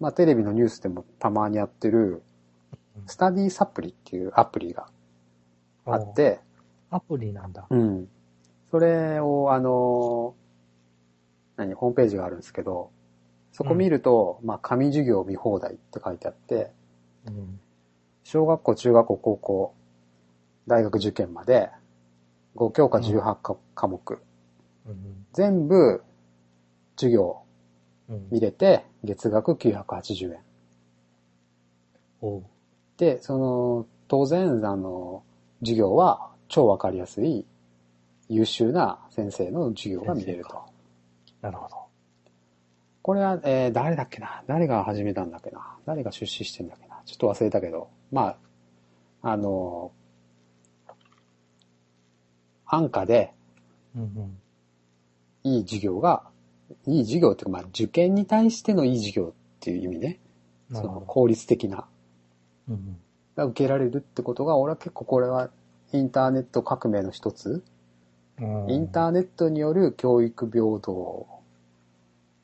[0.00, 2.24] まあテレビのニュースでもたまにやってる、
[3.06, 4.88] スタディサプリっていうアプリが
[5.84, 6.40] あって、
[6.90, 7.64] アプリなんだ。
[7.70, 8.08] うん。
[8.72, 10.34] それをあの、
[11.54, 12.90] 何、ホームページがあるんですけど、
[13.52, 16.72] そこ見ると、まあ紙授業見放題って書いてあって、
[17.28, 17.60] うん。
[18.24, 19.74] 小学校、中学校、高校、
[20.66, 21.70] 大学受験まで、
[22.56, 24.18] 5教科18科科目、
[24.88, 25.24] うん。
[25.34, 26.02] 全部
[26.96, 27.45] 授業うん。
[28.08, 30.38] 見れて、月額980円。
[32.20, 32.44] おう
[32.96, 35.22] で、その、当然、あの、
[35.60, 37.44] 授業は超わかりやすい
[38.28, 40.62] 優秀な先生の授業が見れると。
[41.42, 41.76] なるほど。
[43.02, 44.42] これは、えー誰だっけな？
[44.46, 45.76] 誰が始めたんだっけな？
[45.86, 47.00] 誰が出資してんだっけな？
[47.04, 48.36] ちょっと忘れたけど、ま
[49.22, 49.92] あ、あの、
[52.64, 53.32] 安価で
[53.94, 54.38] うんうん。
[55.44, 56.24] いい授業が、
[56.86, 60.20] いい授業っていうか、まあ、受験に対してのいい授業っていう意味ね。
[60.72, 61.86] その効率的な、
[62.68, 62.96] うんうん。
[63.36, 65.50] が受けられるってことが、俺は結構これは
[65.92, 67.62] インターネット革命の一つ、
[68.40, 68.70] うん。
[68.70, 71.26] インターネットによる教育平等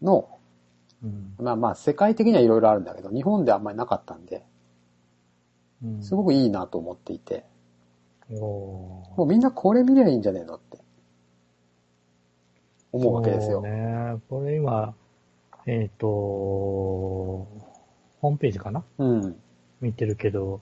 [0.02, 0.28] の、
[1.02, 1.34] うん。
[1.38, 4.44] まあまあ世界的にはいろいろあるんだけど、日本であんまりなかったんで、
[5.84, 6.02] うん。
[6.02, 7.44] すごくいいなと思っていて、
[8.30, 8.34] お
[9.16, 10.78] もうみんなこれ見りゃいいんじゃねえのって、
[12.92, 13.60] 思うわけですよ。
[13.62, 14.20] ね。
[14.28, 14.94] これ今、
[15.66, 18.84] えっ、と、ホームページかな？
[18.98, 19.36] うん。
[19.80, 20.60] 見てるけど、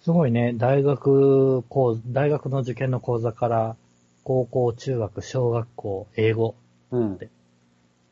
[0.00, 3.76] すごいね、大学講、大学の受験の講座から、
[4.24, 6.54] 高校、中学、小学校、英語、
[6.90, 7.18] うん。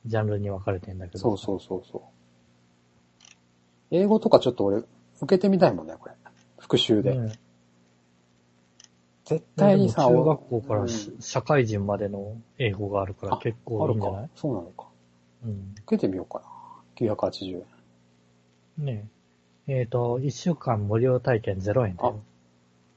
[0.07, 1.19] ジャンルに分かれてんだけど。
[1.19, 2.03] そうそうそうそう。
[3.91, 4.87] 英語とかちょっと俺、受
[5.27, 6.15] けてみたいもんね、これ。
[6.59, 7.19] 復習で。
[7.19, 7.33] ね
[9.25, 14.31] 絶対にさ、中学校からうんし、社会人までの英語があるからあ結あるか構いいんじゃない？
[14.35, 14.87] そうなのか。
[15.45, 15.75] うん。
[15.83, 16.45] 受けてみようかな。
[17.15, 17.65] 980
[18.79, 18.85] 円。
[18.85, 19.09] ね
[19.67, 19.81] え。
[19.81, 22.21] えっ、と、1週間無料体験0円だよ。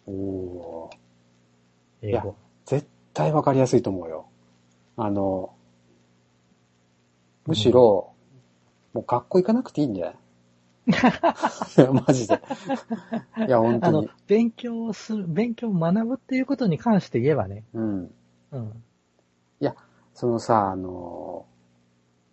[0.06, 2.08] おおー。
[2.10, 2.36] 英語。
[2.66, 4.26] 絶対わかりやすいと思うよ。
[4.98, 5.54] あの、
[7.46, 8.12] むしろ、
[8.94, 10.16] もう学校行かなくていいんじゃない？
[10.88, 12.42] いや、マジで。
[13.48, 17.64] いや、本あの当に。、勉強する、勉強を学ぶっていうことに関して言えばね。
[17.74, 18.12] うん。
[18.52, 18.84] うん。
[20.14, 21.46] そのさ、あの、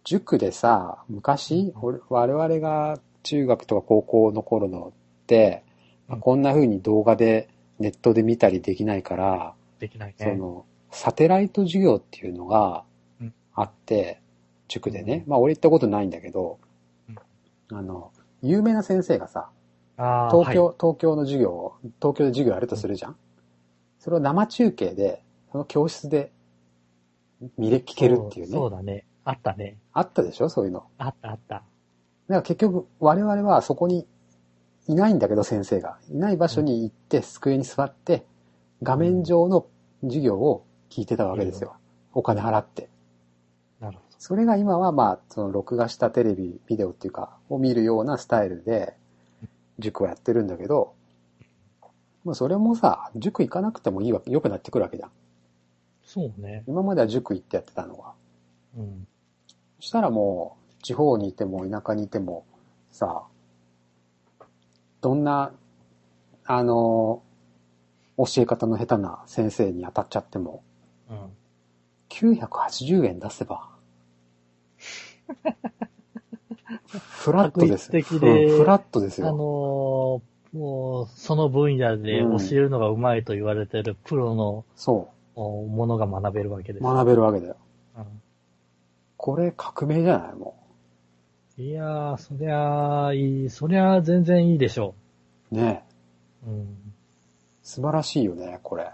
[0.04, 5.62] 塾でさ、昔、俺我々が中学とか高校の頃のって、
[6.08, 10.36] まあうんこんな風に動画でネットで見たりできないから、できないそね。
[10.36, 12.84] の、サテライト授業っていうのが
[13.20, 14.22] うんあって、
[14.68, 15.24] 塾でね。
[15.26, 16.58] まあ俺行ったことないんだけど、
[17.70, 18.12] あの、
[18.44, 19.50] 有名な先生がさ、
[19.96, 23.16] 東京、はい東京の授業を、東京で授業やるとするじゃん、
[23.98, 26.32] それを生中継で、その教室で
[27.56, 28.52] 見れ、聞けるっていうね。
[28.52, 29.06] そうそうだね。
[29.24, 29.78] あったね。
[29.92, 30.48] あったでしょ？
[30.48, 30.84] そういうの。
[30.98, 31.54] あったあった。
[31.56, 31.64] だか
[32.28, 34.06] ら結局、我々はそこに
[34.88, 35.98] いないんだけど、先生が。
[36.10, 38.26] いない場所に行って、机に座って、
[38.82, 39.66] 画面上の
[40.02, 41.76] 授業を聞いてたわけですよ。
[42.12, 42.90] お金払って。
[44.26, 48.94] それが今はまあ、その録画したテレビ、ビデオっていうか、を見るようなスタイルで、
[49.78, 50.94] 塾をやってるんだけど、
[52.24, 55.10] まあそれもさ、塾行かなくてもいいわけ、良くなってくるわけじゃん。
[55.10, 55.14] ど。
[56.06, 56.64] そうね。
[56.66, 58.12] 今までは塾行ってやってたのが。
[58.78, 59.06] うん。
[59.78, 62.46] そしたらもう、地方にいても田舎にいても、
[62.92, 63.24] さ、
[65.02, 65.52] どんな、
[66.46, 67.22] あの、
[68.16, 70.62] 教え方の下手な先生に当たっちゃっても、
[71.10, 71.30] うん。
[72.08, 73.73] 980円出せば、
[77.08, 77.90] フラットです。
[77.90, 80.22] 的でうんフラットですあのよ。
[80.54, 86.82] ーもう、その分野で教えるのがうまいと言われてるプロのそおものが学べるわけでう。
[86.82, 86.84] す。
[86.84, 87.56] 学べるわけだよ。
[87.96, 88.00] う
[89.16, 90.34] これ革命じゃない？
[90.36, 90.54] も
[91.58, 94.94] んいやー、そりゃあいい、そりゃあ全然いいでしょ
[95.50, 95.54] う。
[95.56, 95.84] ね
[96.46, 96.50] う。
[96.50, 96.76] うん。
[97.62, 98.90] 素晴らしいよね、これ。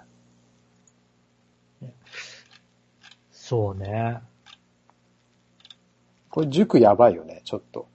[3.32, 4.20] そうね。
[6.30, 7.88] これ塾やばいよね、ちょっと。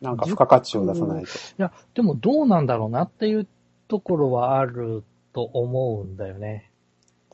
[0.00, 1.30] なんか付加価値を出さないと。
[1.30, 3.46] いや、でもどうなんだろうなっていう
[3.88, 6.70] ところはあると思うんだよね。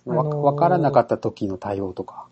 [0.05, 2.27] わあのーわからなかった時の対応とか。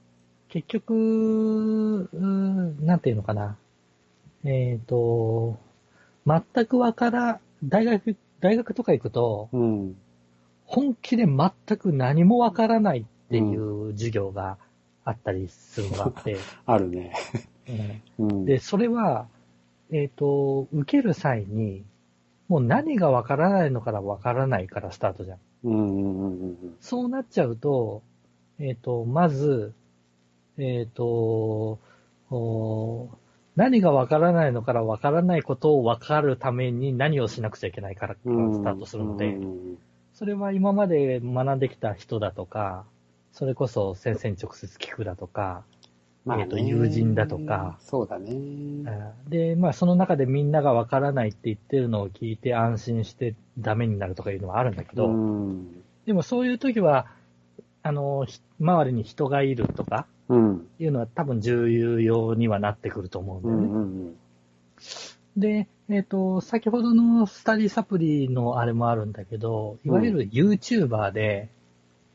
[0.48, 3.56] 結局、うーんなんていうのかな。
[4.44, 5.56] えっ、と、
[6.26, 9.96] 全くわから、大学、大学とか行くと、うん。
[10.64, 14.58] 本気で全く何もわからないっていう授業が
[15.04, 17.14] あったりするのがあって、 あるね。
[18.44, 19.27] で、それは、
[19.90, 21.85] えっ、と、受ける際に、
[22.48, 25.38] もう何がわからないのからわからないからスタートじゃん。
[25.64, 28.03] うんうんうんうんそうなっちゃうと、
[28.59, 29.72] えっ、と、まず、
[30.59, 31.79] えっ、と、
[32.31, 33.09] お
[33.57, 38.14] 何がわからないのからわからないことをわかるために何をしなくちゃいけないから。
[38.14, 39.38] スタートするので、
[40.12, 42.85] それは今まで学んできた人だとか、
[43.33, 45.64] それこそ先生に直接聞くだとか、
[46.24, 47.78] まあねえーと友人だとか。
[47.80, 48.32] そうだね。
[49.28, 55.82] で、まあその中でみんながわからないって言ってるのを聞いて安心してダメになるとかいうのはあるんだけど、うん。
[56.06, 57.06] でもそういう時は、
[57.82, 60.66] あの、ひ周りに人がいるとかうん。
[60.78, 63.66] いうのは多分重要にはなってくると思うんだよね。
[63.66, 64.16] うんうん
[65.37, 71.50] で、えっ、と、先ほどのスタディサプリのあれもあるんだけど、いわゆる YouTuber で、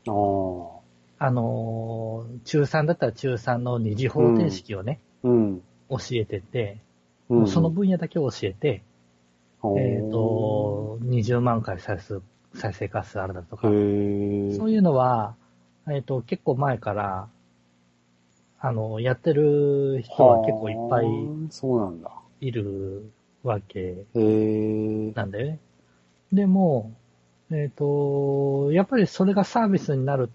[0.06, 0.79] うん。
[1.20, 5.62] ああのー中3だったら中3の二次方程式をね、うん。
[5.90, 6.78] 教えてて、
[7.28, 7.46] うん。
[7.46, 8.82] その分野だけ教えて、
[9.62, 12.22] おーえっ、と、20万回再生、
[12.54, 15.36] 再生回数あるだとへか、ーそういうのは、
[15.88, 17.28] えっ、と、結構前から、
[18.58, 22.10] あの、やってる人は結構いっぱいはあそうなんだ。
[22.40, 23.10] いる
[23.42, 24.04] わけ。
[24.14, 25.58] なんだよね。
[26.32, 26.92] でも、
[27.50, 30.30] えっ、と、やっぱりそれがサービスになる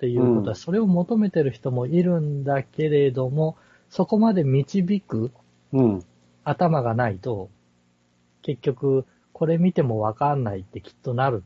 [0.00, 3.58] っていうことは、うんそれを求めてる人もいるんだけれども、
[3.90, 5.30] そこまで導く
[5.74, 6.04] うん。
[6.42, 7.50] 頭がないと、
[8.40, 11.44] 結局、これ見てもわかんないってきっとなる。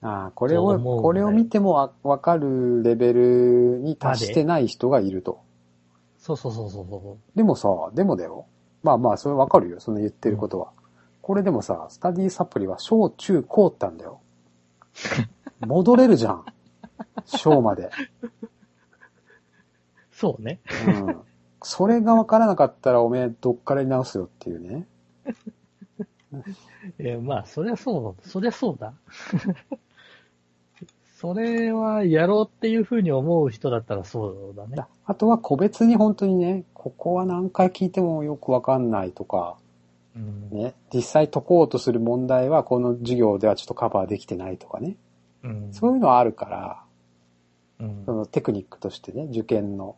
[0.00, 5.42] ああ、これを、そう思うんだよこれを見てもわわかるレベルに達してない人がいると。
[6.18, 8.46] そうそうそうそうそでもさ、でもだよ。
[8.84, 9.80] まあまあ、それわかるよ。
[9.80, 10.70] その言ってることは。
[11.20, 14.20] これでもさ、スタディサプリは小中高ってあんだよ。
[15.60, 16.44] 戻れるじゃん。
[17.26, 17.84] 小まで。
[17.84, 17.90] う。
[20.12, 20.60] そうね。
[20.86, 21.20] うん。
[21.62, 24.86] それがわからなかったらおめえどっからに直すよっていうね。
[26.98, 28.94] えーまあ、そりゃそう、そりゃそうだ。
[31.16, 34.76] それはやろうっていうふうに思う人だったらそうだね。
[34.76, 39.58] だあとは個別に本当にね、ここは何回聞いてもよくわかんないとか、
[40.16, 40.48] うん。
[40.50, 44.96] ね、実際解こうとする問題はこの授業ではちょっとカバーできてないとかね。
[45.42, 45.68] うん。
[45.72, 46.82] そういうのはあるから、
[47.80, 49.96] うんそのテクニックとしてね、受験の。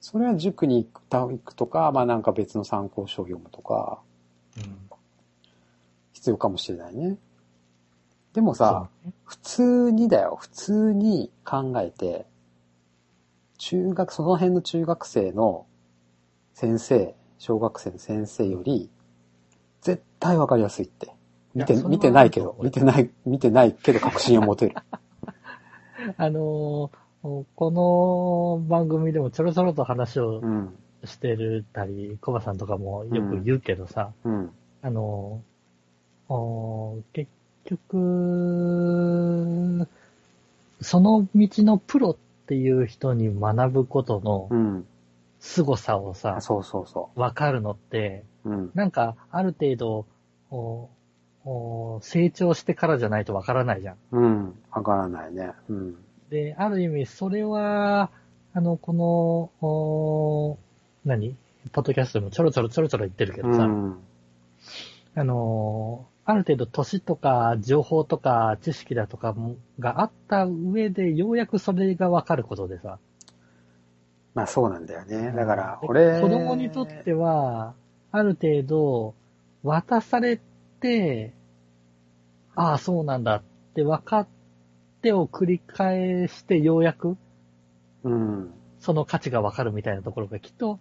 [0.00, 4.00] それは塾に行くとか、まあなんか別の参考書を読むとか、
[4.56, 4.90] うん
[6.12, 7.16] 必要かもしれないね。
[8.34, 12.26] でもさ、ね普通にだよ、普通に考えて、
[13.56, 15.66] 中学、その辺の中学生の
[16.52, 18.90] 先生、小学生の先生より、
[19.80, 21.10] 絶対わかりやすいって。
[21.54, 24.74] 見て、見てないけど見てない、見てないけど確信を持てる。
[26.16, 37.30] あのーこの番組でもちょろちょろと話をうん、してるたり、コバさんとかもよく言うけどさ、うん、あのー結
[37.66, 37.86] 局、
[40.80, 44.86] その道のプロっていう人に学ぶことのうん。
[45.42, 48.50] 凄さをさあ、そうそうそわかるのって、う。
[48.50, 48.70] うん。
[48.74, 50.06] なんか、ある程度、
[51.44, 53.96] 成長してからじゃないとわからないじゃん。
[54.12, 54.54] うん。
[54.70, 55.52] わからないね。
[55.68, 55.96] うん。
[56.28, 58.10] で、ある意味、それは、
[58.52, 60.58] あの、この、お
[61.04, 61.34] 何？
[61.72, 63.98] ポッドキャストでもちょろちょろちょろちょろ言ってるけどさ、うん。
[65.14, 72.98] あの、ある程度年とか情報とか知識だとかもがあった上で、ようやくそれがわかることでさ。
[74.34, 75.32] まあそうなんだよね。
[75.32, 76.20] だから、で俺。
[76.20, 77.74] 子供にとっては、
[78.12, 79.14] ある程度、
[79.62, 80.49] 渡されて、
[82.54, 83.42] ああ、そうなんだっ
[83.74, 84.28] て分かっ
[85.02, 87.16] てを繰り返して、ようやく、
[88.02, 88.54] うん。
[88.78, 90.78] その価値が分かるみたいなところがきっと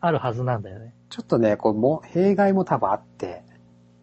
[0.00, 0.92] あるはずなんだよね。
[1.08, 3.42] ちょっとね、こう、も、弊害も多分あって、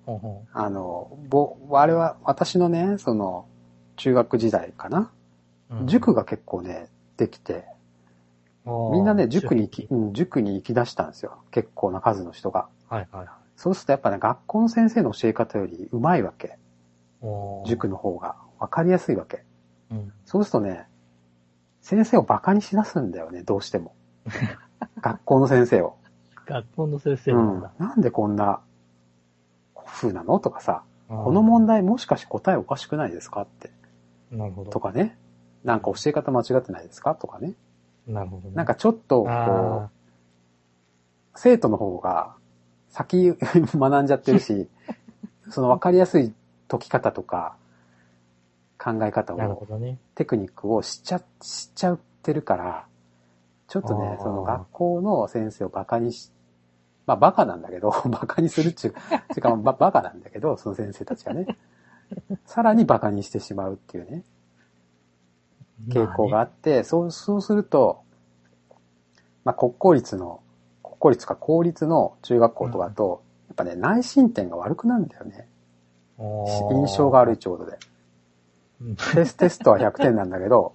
[0.06, 3.46] ほんほんあの、ぼ、あれは、私のね、その、
[3.98, 5.12] 中学時代かな、
[5.70, 7.66] うん塾が結構ね、できて、
[8.66, 11.40] みんなね、塾に行き、うん、塾に行き出したんですよ。
[11.52, 12.68] 結構な数の人が。
[12.90, 13.28] はいはいはい。
[13.56, 16.58] そうするとやっぱね、学校の先生の教え方より上手いわけ。
[17.66, 18.36] 塾の方が。
[18.60, 19.44] わかりやすいわけ。
[19.92, 20.14] うん。
[20.26, 20.88] そうするとね、
[21.82, 23.96] 先生を馬鹿にしだすんだよね、どうしても。
[25.02, 25.98] 学校の先生を。
[26.46, 27.72] 学校の先生うんなんだ。。
[27.80, 28.62] なんでこんな
[29.86, 30.40] 風なの？
[30.40, 33.42] とかさ、ここの問題もしかして答えおかしくないですか？
[33.42, 33.72] って。
[34.32, 34.72] なるほど。
[34.72, 35.18] とかね。
[35.64, 37.16] なんか教え方間違ってないですか？
[37.16, 37.54] とかね。
[38.08, 38.56] なるほどね。
[38.56, 39.90] なんかちょっと、こあう、
[41.36, 42.36] 生徒の方が
[42.96, 43.36] 先
[43.76, 44.70] 学んじゃってるし、
[45.52, 46.34] その分かりやすい
[46.70, 47.58] 解き方とか、
[48.78, 49.98] 考え方をね。
[50.16, 51.28] テクニックを知っちゃ、知っ
[51.76, 52.88] ちゃってるから、
[53.68, 56.32] ちょっとねその学校の先生をバカにし、
[57.06, 61.48] まあバカなんだけど、 バカにするっちゅう、てかババカなんだけど、その先生たちがね、
[62.46, 64.24] さらにバカにしてしまうっていうね、
[65.90, 68.04] 傾向があまって、そう、そうすると、
[69.44, 70.40] まあ、国公立の、
[71.00, 75.48] 国公立か公立の中学校とかだと、やっぱね、内申点が悪くなるんだよね。
[76.18, 77.78] 印象が悪いちょうどで。
[78.82, 80.74] うんテステストは100点なんだけど、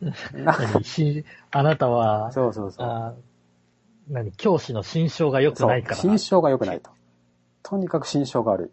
[0.00, 0.12] な
[0.74, 0.84] 何？
[0.84, 2.86] しあなたは、そうそうそう。
[2.86, 3.14] あ
[4.08, 4.32] 何？
[4.32, 5.96] 教師の心象が良くないから。
[5.96, 6.90] 心象が良くないと。
[7.62, 8.70] とにかく心象が悪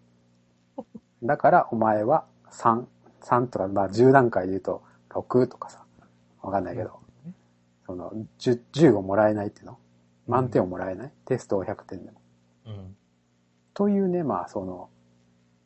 [0.81, 0.85] い。
[1.23, 2.83] だから、お前は3、
[3.21, 5.83] 3とか、まあ10段階で言うと6とかさ、
[6.41, 6.99] わかんないけど、
[7.85, 9.77] その10、10をもらえないっていうの
[10.27, 12.21] 満点をもらえない、テストを100点でも。
[12.65, 12.95] うん。
[13.73, 14.89] というね、まあその、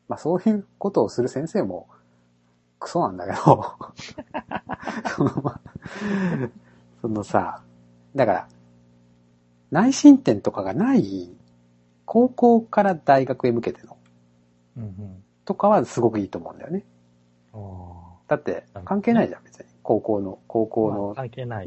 [0.08, 1.88] まあそういうことをする先生も
[2.80, 3.38] クソなんだけど、
[5.16, 5.32] その、
[7.02, 7.62] そのさ、
[8.16, 8.48] だから、
[9.72, 11.30] 内申点とかがない、
[12.06, 13.98] 高校から大学へ向けての、
[14.78, 15.24] うんうん。
[15.46, 16.86] とかはすごくいいと思うんだよね。
[17.54, 17.58] あ
[18.28, 19.66] だって、関係ないじゃん、別に。
[19.84, 20.64] 高校の、高あ。
[20.64, 21.14] まあ校の。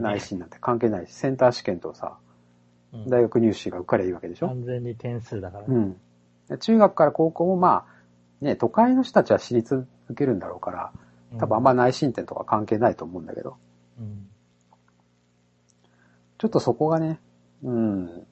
[0.01, 2.32] 内申なんて関係ないし、センター試験とさ、うん
[3.07, 4.49] 大学入試が受かりゃいいわけでしょ？
[4.49, 5.75] 完全に点数だからね。
[5.75, 5.97] うん。
[6.49, 10.93] で中学から高校もまあ、ね、都会の人たちは私立受けるんだろうから、
[11.39, 13.57] 多分あんま内申点とか関係ないと思うんだけど、
[13.99, 14.29] うん。
[16.39, 17.21] ちょっとそこがね、
[17.63, 18.27] うん、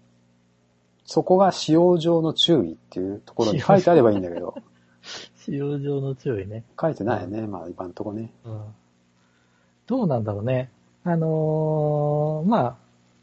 [1.04, 4.56] そこが使用上の注意っていうところに書いてあればいいんだけど、
[5.38, 6.64] 使用上の注意ね。
[6.78, 8.32] 書いてないよね、まあ今んとこね。
[8.44, 8.62] うん。
[9.86, 10.70] どうなんだろうね。
[11.04, 12.76] あのーまあ、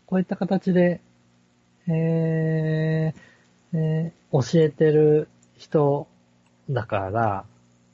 [0.07, 1.01] こういった形で、
[1.87, 6.07] えーえー教えてる人
[6.69, 7.45] だから、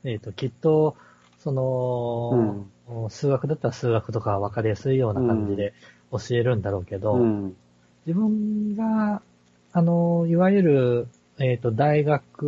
[0.04, 0.96] えっ、と、きっと、
[1.40, 2.66] その、
[3.10, 5.74] 数学だったら数学とか分かりやすいような感じで
[6.12, 7.56] 教えるんだろうけど、うん。
[8.06, 9.22] 自分が、
[9.72, 11.08] あの、いわゆる、
[11.40, 12.44] えっ、と、大学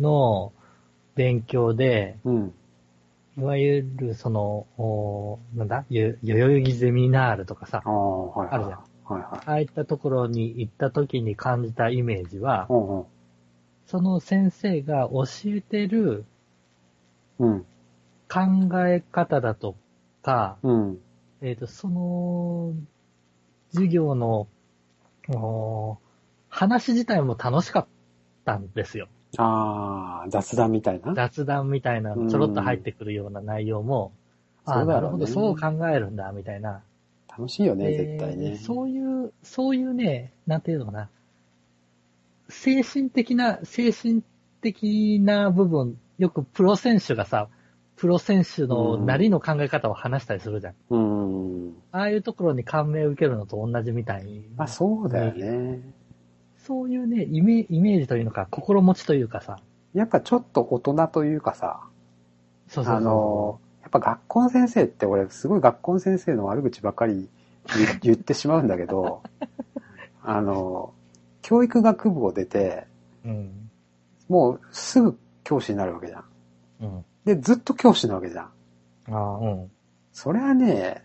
[0.00, 0.52] の
[1.14, 2.54] 勉強で、うん。
[3.38, 8.54] いわゆる、その、おなんだ、よ代々木ゼミナールとかさあ、あ、はいはい。
[8.54, 9.40] あるじゃんはいはい。
[9.46, 13.04] ああいったところに行った時に感じたイメージは、うん
[13.86, 16.26] その先生が教えてる
[17.38, 17.48] うん。
[17.48, 17.66] うん。
[18.28, 19.76] 考え方だと
[20.22, 20.98] か、うん。
[21.40, 22.74] えっ、と、その、
[23.70, 24.46] 授業の、
[25.30, 25.96] お
[26.50, 27.86] 話自体も楽しかっ
[28.44, 29.08] たんですよ。
[29.38, 31.14] ああ、雑談みたいな？
[31.14, 34.12] 雑談みたいな、ちょろっと入ってくるような内容も、
[34.66, 36.82] ああ、なるほど、そう考えるんだ、みたいな。
[37.38, 38.56] 楽しいよね、で絶対ね。
[38.56, 41.08] そういう、そういうね、なんていうのかな。
[42.48, 44.22] 精神的な、精神
[44.60, 47.48] 的な部分、よくプロ選手がさ、
[47.94, 50.74] プロ選手のなりの考え方を話したりするじゃん。
[50.90, 51.74] うん。
[51.92, 54.48] ああいうところに感銘を受けるのと同じみたいに。
[54.56, 55.80] まあそうだよね。
[56.58, 59.58] そういうね、イメイメージというのか、心持ちというかさ。
[59.94, 61.80] やっぱちょっと大人というかさ、
[62.68, 67.28] そうそうそうあの、やっぱ学校の先生って俺すごい学校の先生の悪口ばっかり
[67.76, 69.22] 言 言ってしまうんだけど、
[70.22, 70.92] あの、
[71.42, 72.86] 教育学部を出て、
[73.24, 73.70] うん。
[74.28, 76.24] もうすぐ教師になるわけじゃん。
[76.82, 77.04] うん。
[77.24, 78.44] で、ずっと教師なわけじゃん。
[79.10, 79.70] ああ、うん。
[80.12, 81.02] それはね、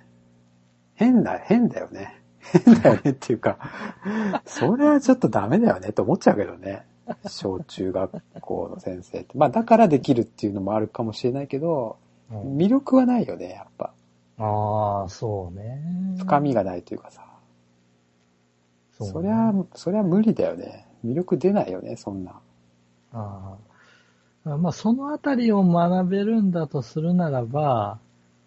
[0.96, 2.22] 変だ、変だよね。
[2.40, 3.58] 変だよねっていうか、
[4.46, 6.86] それはちょっとダメだよねって思っちゃうけどね。
[7.28, 9.38] 小中学校の先生って。
[9.38, 12.03] まあだからできるっていうのもあるかもしれないけど、うん
[12.42, 13.94] 魅力はないよね、やっぱ。
[14.38, 15.82] ああ、そうね。
[16.18, 17.24] 深みがないというかさ。
[18.98, 20.86] そうねそりゃ、そりゃ無理だよね。
[21.06, 22.40] 魅力出ないよね、そんな。
[23.14, 23.58] あ
[24.46, 28.00] あまあ、そのあたりを学べるんだとするならば、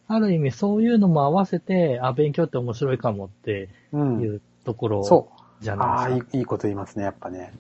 [0.09, 3.97] ある意味そういうのも合わせて、あ、勉強って面白いかもってう。
[3.97, 5.31] いうんところそ
[5.61, 5.65] う。
[5.65, 6.31] じゃああ、ないですか。
[6.35, 7.53] いいいいこと言いますね、やっぱね。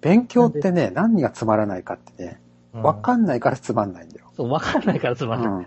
[0.00, 2.40] 勉強ってね、何がつまらないかってね、
[2.82, 4.26] わかんんないからつまんないんだよ。
[4.36, 5.50] そう、わかんないからつまんない。
[5.50, 5.66] うん。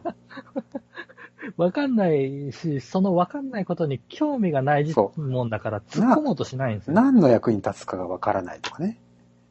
[1.58, 6.94] わかんないし、そのわかんないことに興味がないそもんだから突っ込もうとしないんですよ。
[6.94, 9.00] 何の役に立つかがわからないとかね。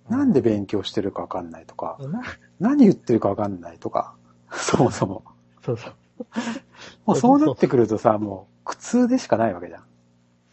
[0.09, 2.23] なんで勉強してるかわかんないとか、な
[2.61, 4.15] 何言ってるかわかんないとか、
[4.53, 5.23] そもそも。
[5.65, 5.93] そうそう。
[7.05, 9.83] もうそうなってくるとさ、もう苦痛でしかないわけじゃん。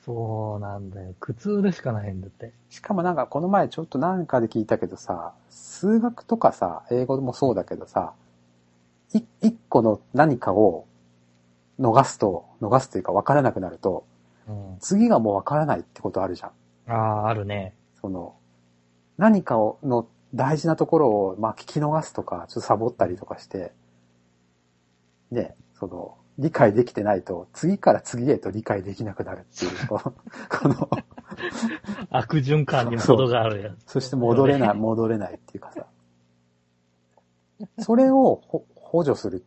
[0.06, 1.16] そうなんだよ。
[1.20, 2.54] 苦痛でしかないんだって。
[2.70, 8.14] しかもなんかこの前ちょっとなんかで聞いたけどさ、数学とかさ、英語もそうだけどさ、
[9.14, 10.86] い一個の何かを
[11.80, 14.06] 逃すと、逃すというか分からなくなると、
[14.48, 14.78] うん。
[14.80, 16.52] 次がもう分からないってことあるじゃん。
[16.92, 16.94] あ
[17.24, 17.74] あ、あるね。
[18.00, 18.36] その、
[19.18, 23.72] 何かを、の大事なところを、まあ聞き逃すとか、ちょっとサボったりとかして、
[25.32, 30.14] ね、その、理解できてないと、次から次へと理解できなくなるっていう、この、
[30.50, 30.90] この
[32.10, 33.94] 悪循環にも程があるやつ。
[33.94, 35.86] そして戻れない、 戻れないっていうかさ。
[37.80, 39.46] それをほ補助する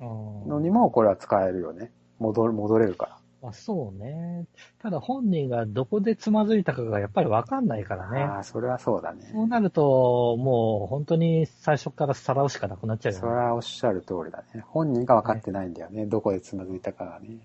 [0.00, 1.92] うんのにもこれは使えるよね。
[2.18, 4.44] 戻る、戻れるかまあ、そうね。
[4.82, 8.10] ただ本人がどこでつまずいたかがやっぱりわかんないからら。
[8.10, 8.20] ね。
[8.22, 9.28] ああ、それはそうだね。
[9.30, 13.20] そうなると、もう本当に最初からさらうしかなくなっちゃうよね。
[13.20, 14.64] それはおっしゃる通りだね。
[14.66, 16.06] 本人が分かってないんだよね。
[16.06, 17.38] どこでつまずいたかがね。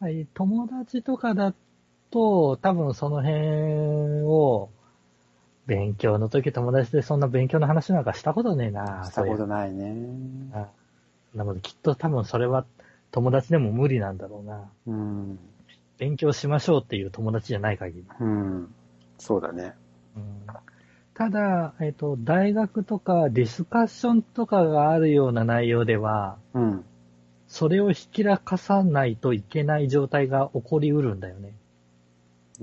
[0.00, 1.54] はい、友達とかだ
[2.10, 4.70] と、多分その辺を、
[5.66, 9.04] 勉強の時友達でそんな勉強の話なんかしたことねえな。
[9.08, 9.90] したことないね。
[10.52, 10.68] うあ
[11.34, 12.64] なのできっと多分それは
[13.10, 14.70] 友達でも無理なんだろうな。
[14.86, 15.38] うん。
[15.98, 18.04] 勉強しましょうっていう友達じゃない限り。
[18.20, 18.74] うん。
[19.18, 19.74] そうだね。
[20.16, 20.42] うん
[21.14, 26.84] ただ、えっ、と、大学とかディスカッションとかがあるような内容では、うん。
[27.48, 31.54] それをひきらかさないといけない状態が起こりうるんだよね。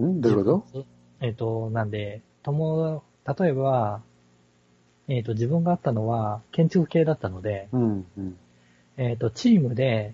[0.02, 0.22] ん？
[0.22, 0.86] どういうこと？
[1.20, 3.04] えっ、と、なんで、とも、
[3.38, 4.02] 例えば、
[5.10, 8.06] えっ、と、自分があったのは建築系だったので、うん。
[8.18, 8.38] うん。
[8.96, 10.14] えっ、と、チームで、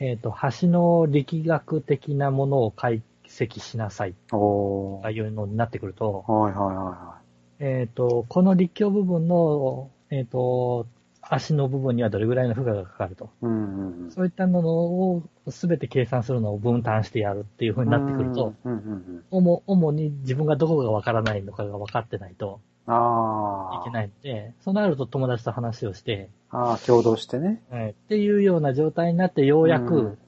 [0.00, 4.14] えっ、と、橋の力学的なものを解析しなさい。
[4.28, 7.18] というのになってくると、はいはいは
[7.60, 10.86] えっ、と、この立教部分の、えっ、と、
[11.20, 13.30] 足の部分にはどれぐらいの負荷がかかると。
[13.42, 13.54] いはい。
[13.54, 17.92] うんうんそういったものをすべて計算するのを分担してやるっていう風うん。
[17.92, 19.24] になってくると、うんうんうん。
[19.30, 23.80] 主主に自分がどこがわからないのかが分かってないとああ。
[23.82, 27.62] いけないので、そうなると友達と話をして、ああ、共同してね。
[27.70, 30.18] はいっていうような状態になってようやく、うん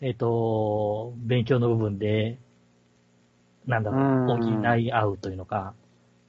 [0.00, 2.38] えっ、と、勉強の部分で、
[3.66, 5.74] なんだろう、うん補い合うというのか、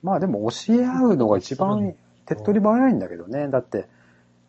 [0.04, 1.96] まあでも教え合うのが一番
[2.26, 3.50] 手っ取り早いんだけどね。
[3.50, 3.88] だって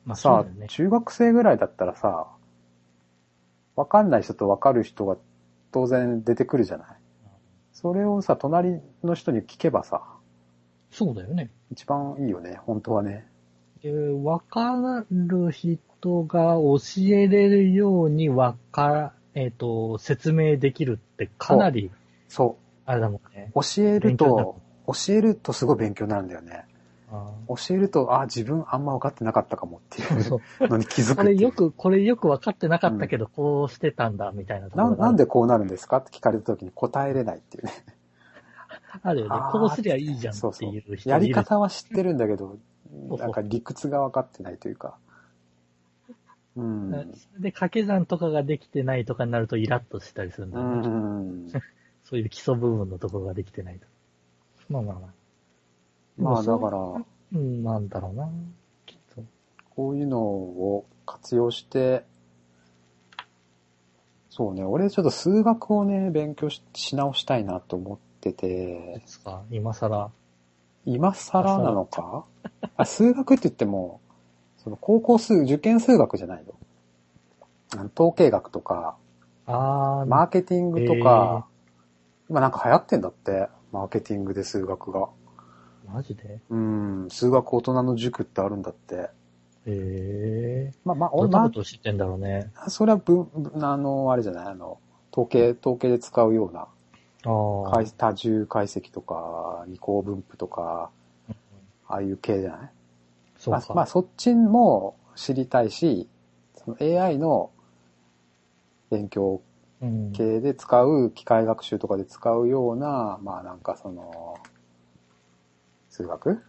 [0.04, 0.66] まあさね、。
[0.68, 2.28] 中学生ぐらいだったらさ、
[3.76, 5.16] わかんない人とわかる人が
[5.70, 6.88] 当然出てくるじゃない。
[7.72, 10.02] それをさ、隣の人に聞けばさ、
[10.90, 11.50] そうだよね。
[11.70, 13.26] 一番いいよね、本当はね。
[13.82, 16.78] でわかる人が教
[17.14, 21.90] えれるようにわか、えっ、と、説明できるってかなり、
[22.28, 23.52] そあれだもんね。
[23.54, 23.60] う。
[23.62, 26.64] 教えると、教えるとすごい勉強になるんだよね。
[27.10, 37.72] あ教えると、あ、自分あんま分かってなかったかもってーいそうう のに気づくこれよく、これよく分かってなかったけど、こうしてたんだ、みたいなななんでこうなるんですかって聞かれた時に答えれないっていうね。
[39.02, 41.10] あるよねこうすりゃいいじゃんそうそうっていう人。
[41.10, 42.58] やり方は知ってるんだけど、
[43.18, 44.96] なんか理屈が分かってないというか。
[46.56, 46.90] うん。
[46.90, 50.88] それで掛け算とかができてないとかになるとイラッとしたりするんだうよね。
[50.88, 51.48] ん。
[52.04, 53.86] そういう基礎部分のところができてないと。
[54.68, 55.12] まあまあまあ。
[56.16, 58.28] まあだから、うん、なんだろうな。
[58.86, 59.22] きっと。
[59.70, 62.04] こういうのを活用して、
[64.30, 69.42] そうね、俺ちょっと数学をね、勉強しし直したいなと思っててで、すか？
[69.50, 70.10] 今更。
[70.84, 72.24] 今更なのか？
[72.76, 74.00] あ数学って言っても、
[74.56, 76.54] その高校数、受験数学じゃないの？
[77.94, 78.96] 統計学とか、
[79.46, 81.46] あー、マーケティングとか、
[82.30, 85.08] 今なんか流行ってんだって、マーケティングで数学が。
[85.92, 86.40] マジで？
[86.48, 88.94] うん、数学大人の塾ってあるんだって。
[88.94, 89.10] へ
[89.66, 91.12] えまあまあ、ー。
[91.12, 92.50] ど俺、んなまこと知ってんだろうね。
[92.56, 94.46] あ、それはぶ、ぶあの、あれじゃない？
[94.48, 94.78] あの、
[95.12, 96.68] 統計、統計で使うような。
[97.22, 100.90] 解多重解析とか、二項分布とか、
[101.88, 102.70] ああいう系じゃない？
[103.36, 103.60] そうか。
[103.60, 106.08] まあ、まあ、そっちも知りたいし、
[106.54, 107.50] その AI の
[108.90, 109.40] 勉強
[109.80, 110.12] うん。
[110.12, 114.36] 系で使う、機械学習とかで使うような、まあなんかその、
[115.90, 116.42] 数学？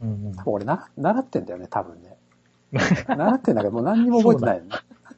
[0.00, 2.16] うんうん多分俺な、習ってんだよね、多分ね。
[3.08, 4.62] 習ってんだけど、もう何にも覚えてない。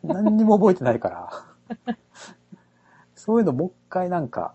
[0.05, 1.31] 何にも覚えてないから。
[3.15, 4.55] そういうのもう一回なんか、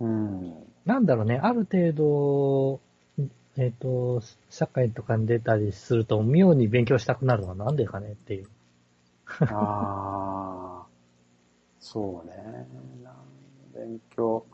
[0.00, 0.54] うん。
[0.84, 2.80] なんだろうね、ある程度、
[3.56, 8.46] えっ、と、社会とかに出たりすると、妙に勉強したくなるのはなんでかねっていう。
[9.40, 10.86] ああ、
[11.80, 12.66] そうね。
[13.74, 14.44] 勉強。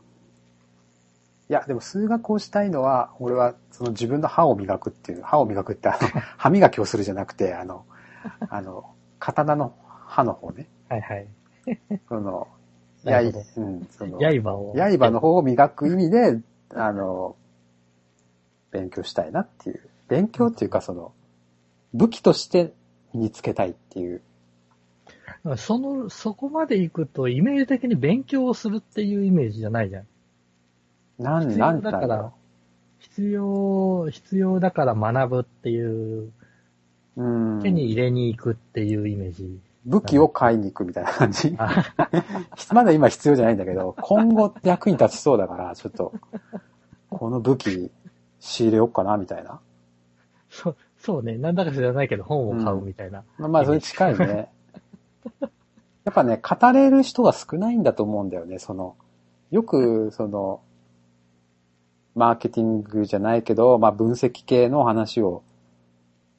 [1.47, 7.85] いや、でも数学をしたいのは、俺はその自分の歯を磨くっていう、歯を磨くってあの、 歯磨きをするじゃなくて、あの、
[8.49, 9.75] あの、刀の
[10.07, 10.67] 歯の方ね。
[10.89, 11.27] はいはい。
[12.09, 12.47] その、
[13.11, 14.73] やい、なるほうん、その、刃を。
[14.75, 16.39] 刃の方を磨く意味で、
[16.73, 17.35] あの、
[18.71, 19.81] 勉強したいなっていう。
[20.07, 21.13] 勉強っていうかその、
[21.93, 22.73] 武器として
[23.13, 24.21] 身につけたいっていう。
[25.57, 30.05] その、そこまで行くと、イメージ的に勉強をするっていうイメージじゃないじゃん。
[31.19, 32.33] なん、必なん要だから
[32.99, 36.31] 必要、必要だから学ぶっていう、
[37.17, 37.23] う。
[37.23, 37.61] うん。
[37.61, 39.59] 手に入れに行くっていうイメージ。
[39.85, 41.55] 武器を買いに行くみたいな感じ。
[41.59, 41.85] あ
[42.73, 46.13] まだ今必要じゃないんだけど、今後役に立ちそうだから、ちょっと、
[47.09, 47.91] この武器
[48.39, 49.59] 仕入れようかな、みたいな。
[50.49, 51.37] そう、そうね。
[51.37, 53.23] なんだか知らないけど本を買うみたいな。
[53.37, 54.49] まあまあ、それ近いね。
[56.03, 58.95] やっぱね、語れる人が少ないんだと思うんだよね、その、
[59.51, 60.61] よく、その、
[62.15, 65.43] マーケティングじゃないけど、まあ分析系の話を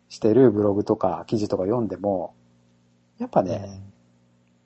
[0.09, 2.35] してるブログとか記事とか読んでも、
[3.19, 3.83] やっぱね、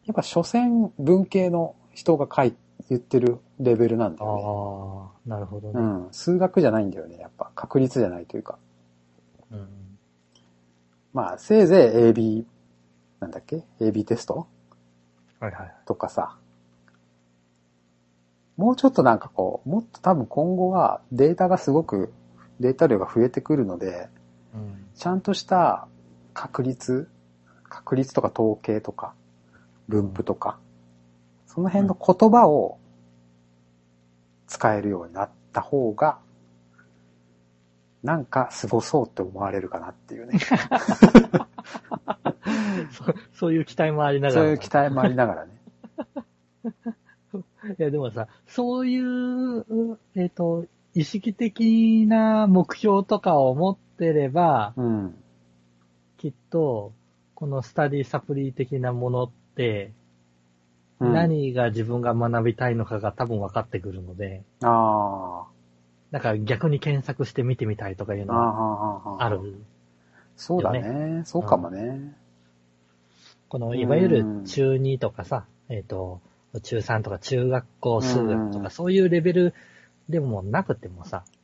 [0.04, 2.54] やっぱ所詮文系の人が書い、
[2.88, 4.42] 言ってるレベルなんだあよね。
[5.26, 5.74] あ、なるほどね。
[5.78, 6.08] うん。
[6.10, 7.52] 数学じゃないんだよね、やっぱ。
[7.54, 8.58] 確率じゃないというか。
[9.52, 9.68] うん。
[11.12, 12.44] まあ、せいぜい AB、
[13.20, 14.48] なんだっけ ?AB テスト？
[15.38, 15.74] はいはい。
[15.86, 16.36] とかさ。
[18.56, 22.12] もうちょっとなんかこう、もっと多分今後はデータがすごく、
[22.58, 24.08] データ量が増えてくるので、
[24.54, 24.86] うん。
[24.94, 25.86] ちゃんとした
[26.34, 27.08] 確率、
[27.70, 29.14] 確率とか統計とか、
[29.88, 30.58] 分布とか、
[31.46, 32.78] その辺の言葉を
[34.46, 36.18] 使えるようになった方が、
[38.02, 40.38] なんか凄そうって思われるかなっていうね。
[42.90, 44.42] そそういう期待もありながら。
[44.42, 45.52] そういう期待もありながらね。
[47.78, 49.64] いや、でもさ、そういう、
[50.16, 55.14] えっ、と、意識的な目標とかを持ってれば、うん。
[56.16, 56.92] きっと、
[57.40, 59.92] このスタディサプリ的なものって、
[61.00, 65.46] うん、何が自分が学びたいのかが多分分かってくるので、あ
[66.10, 69.24] だから逆に検索して見てみたいとかいうあ、あのはあ、ああ。
[69.24, 69.58] ある。
[70.36, 71.22] そうだよね。
[71.24, 72.14] そうかもね。
[73.48, 76.20] この、いわゆる中2とかさ、えっ、と、
[76.62, 79.54] 中3とか中学校数学とうんかそういうレベル
[80.08, 81.40] でもなくてもさ、うん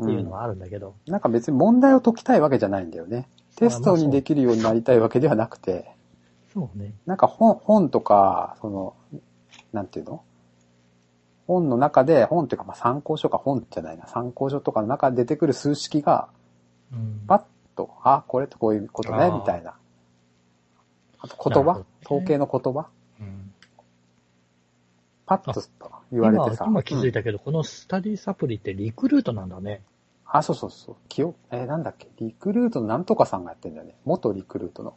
[0.00, 3.26] っていうのはあるんだけど、なんか別に問題を解きたいわけじゃないんだよね。
[3.58, 5.90] テストにできるようになりたいわけではなくて、
[6.54, 6.94] そうね。
[7.06, 8.94] なんか本、本とか、その、
[9.72, 10.22] なんていうの？
[11.48, 16.28] 本の中で、本っていうかまあ参考書か本じゃないな、参考書とかの中で出てくる数式が、
[16.92, 17.22] うん。
[17.26, 17.42] パッ
[17.74, 19.74] と、あ、これってこういうことねみたいな。
[21.18, 21.78] あと言葉？
[21.78, 22.86] ね統計の言葉？
[23.20, 23.52] うん
[25.26, 25.62] パッと
[26.10, 26.64] 言われてさ。
[26.64, 29.82] 今、今気づうんいたけど、このスタディサプリってリクルートなんだね。
[30.30, 30.96] あ、そうそうそう。
[31.08, 32.08] 記憶、えーなんだっけ？
[32.18, 33.94] リクルートのなんとかさんがやってんだよね。
[34.04, 34.94] 元リクルートの。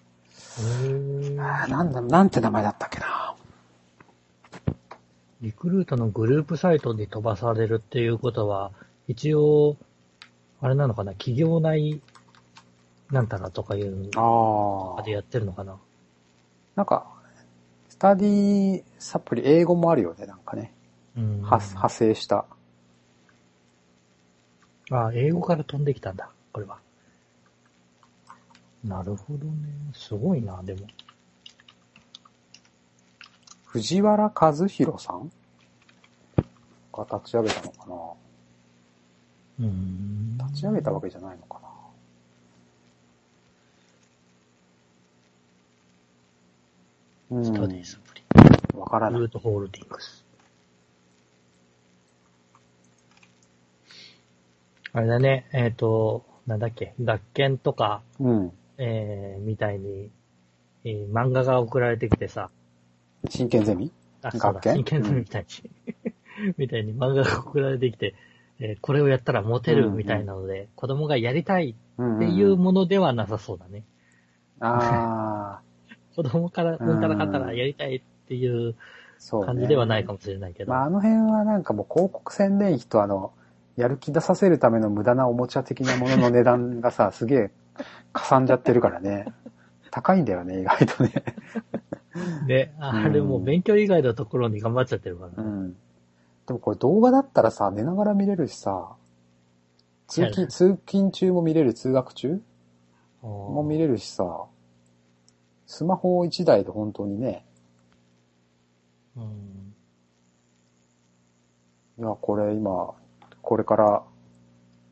[1.41, 3.35] あーなんだ、なんて名前だったっけな。
[5.41, 8.71] リクルートのグループサイトに飛ばされるっていうことは、
[9.07, 9.77] 一応、
[10.59, 12.01] あれなのかな、企業内
[13.09, 15.11] なんたらとかいうのああで。
[15.11, 15.77] やってるのかな？
[16.75, 17.07] なんか、
[17.89, 20.73] スタディサプリ、英語もあるよね、なんかね。
[21.17, 21.41] うん。
[21.41, 22.45] は派生した。
[24.91, 26.77] あ、英語から飛んできたんだ、これは。
[28.83, 29.51] なるほどね。
[29.93, 30.87] すごいな、でも。
[33.65, 35.31] 藤原和弘さん？
[36.93, 37.85] が立ち上げたのか
[39.59, 40.37] うーん。
[40.37, 41.61] な立ち上げたわけじゃないのか
[47.29, 47.37] な？
[47.37, 47.45] うん。
[47.45, 48.23] スタディサプリ。
[48.77, 49.21] わからない。
[49.21, 50.20] ルートホールディングス。
[54.93, 58.51] あれだね、えっ、と、なんだっけ、学研とか、うん。
[58.77, 60.09] えー、みたいに、
[60.83, 62.49] えー漫画が送られてきてさ、
[63.29, 63.91] 真剣ゼミ？
[64.21, 65.45] あ、そうだ、真剣ゼミみたい
[66.43, 68.15] に、 みたいに漫画が送られてきて、
[68.59, 73.83] えーこれをやったらモテるみたいなので、子供がやりたいうんっていうものではなさそうだね。
[74.59, 75.61] ああ、
[76.15, 78.75] 子供から、うんたらかったらやりたいっていう。
[79.45, 80.71] 感じではないかもしれないけど。
[80.71, 83.33] まあ、あの辺はなんかもう広告宣伝費とあの、
[83.75, 87.51] やる気出させるための無駄なおもちゃ的なものの値段がさ、 すげえ、
[88.13, 89.25] かさんじゃってるからね。
[89.89, 91.11] 高いんだよね、意外とね。
[92.47, 95.35] で、 あれもう勉強以外のところに頑張っちゃってるからね。
[95.37, 95.73] うん。
[96.47, 98.95] でもこれ動画だったらさ、寝ながら見れるしさ、
[100.07, 102.41] 通勤、通勤中も見れる、通学中？
[103.21, 104.45] もも見れるしさ、
[105.67, 107.45] スマホ1台で本当にね、
[109.15, 109.73] うん。
[111.99, 112.93] いや、これ今、
[113.41, 114.03] これから、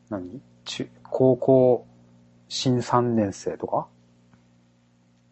[0.08, 0.40] 何？
[0.64, 1.86] 中、高校、
[2.48, 3.86] 新3年生とか？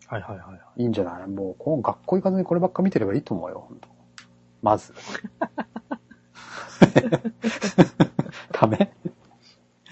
[0.07, 0.83] はいはいはいはい。
[0.83, 1.29] いいんじゃない？
[1.29, 3.89] もう、この学校行かずにこればっか見てればいいと思うよ、本当
[4.63, 4.95] まず。
[8.53, 8.93] ダメ？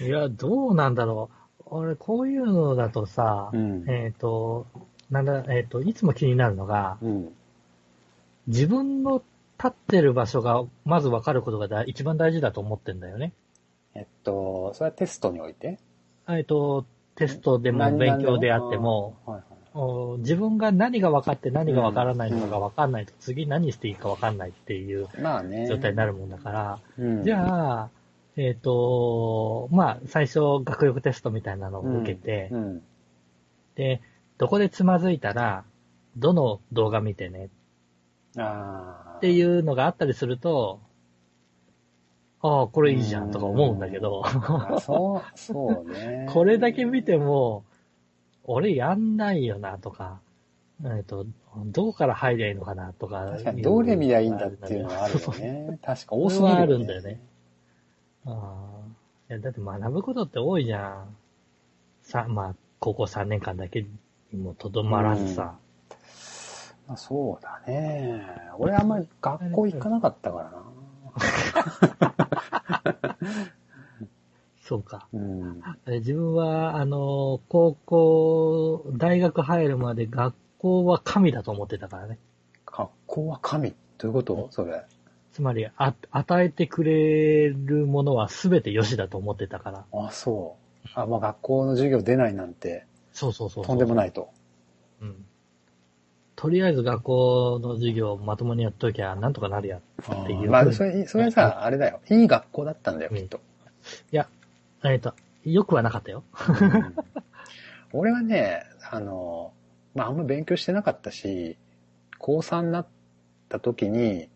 [0.00, 1.62] いや、どうなんだろう。
[1.66, 3.84] 俺、こういうのだとさ、うん。
[3.88, 4.66] えっ、と、
[5.10, 7.32] なんだ、えっ、と、いつも気になるのが、うん。
[8.46, 9.22] 自分の
[9.58, 13.32] 立ってる場所がまず分かることがだ一番大事だと思ってんだよね。
[13.94, 15.78] えっと、それはテストにおいて？
[16.28, 16.84] えっ、と、
[17.14, 19.44] テストでも何勉強であっても、はいはい
[19.78, 25.66] お自分が何が分かって何が分からないのかが分かんないと、次何していいか分かんないっていうまあね。
[25.66, 27.90] 状態になるもんだから、うん、じゃあ、
[28.38, 32.82] えっ、と、まあ、最初学力テストみたいなのを受けて、うん。
[33.74, 34.00] で、
[34.38, 35.64] どこでつまずいたら、
[36.16, 37.50] どの動画見てね
[38.38, 39.05] ああ。
[39.16, 40.80] っていうのがあったりすると、
[42.40, 46.28] ああ、これいいじゃんとか思うんだけど、あそう、そうね。
[46.32, 47.64] これだけ見ても、
[48.44, 50.20] 俺やんないよなとか、
[50.84, 51.26] えっ、と、
[51.64, 53.30] どこから入りゃいいのかなとか。
[53.32, 55.78] 確かにどれ見りゃいいんだっていうのはあるよね。
[55.82, 56.54] 確か多すぎる、ね。
[56.54, 57.20] はあるんだよね。
[58.26, 58.86] ああ。
[59.30, 61.16] いや、だって学ぶことって多いじゃん。
[62.02, 63.86] さ、まあ、高校3年間だけ
[64.32, 65.58] にもとどまらずさ。
[66.86, 68.22] まあ、そうだね。
[68.58, 70.62] 俺あんまり学校行かなかったからな。
[74.62, 75.06] そうか。
[75.12, 82.18] うん、自分は、あの、高校、大学入るまで学校は神だと思ってたからね。
[82.66, 83.74] 学校は神？
[83.98, 84.48] どういうこと？
[84.50, 84.84] それ。
[85.32, 89.84] つまりあ、与えてくれるものは全て良しだと思ってたから。
[89.92, 90.88] あ、そう。
[90.94, 92.86] あ、まあ学校の授業出ないなんて。
[93.12, 94.30] そうそうそうとんでもないと。
[95.00, 95.24] うん。
[96.36, 99.80] とりあえず学校の授業をまともにやっときゃなんとかなるやっ
[100.26, 100.50] ていう。
[100.50, 102.00] まあ、それ、それさ、あれだよ。
[102.10, 103.40] いい学校だったんだよ、うんきっと。
[104.12, 104.28] いや、
[104.84, 105.14] えっ、と、
[105.44, 106.22] よくはなかったよ。
[106.60, 106.94] うん
[107.92, 109.52] 俺はね、あの、
[109.94, 111.56] まあ、あんま勉強してなかったし、
[112.18, 112.86] 高3になっ
[113.48, 114.28] た時に、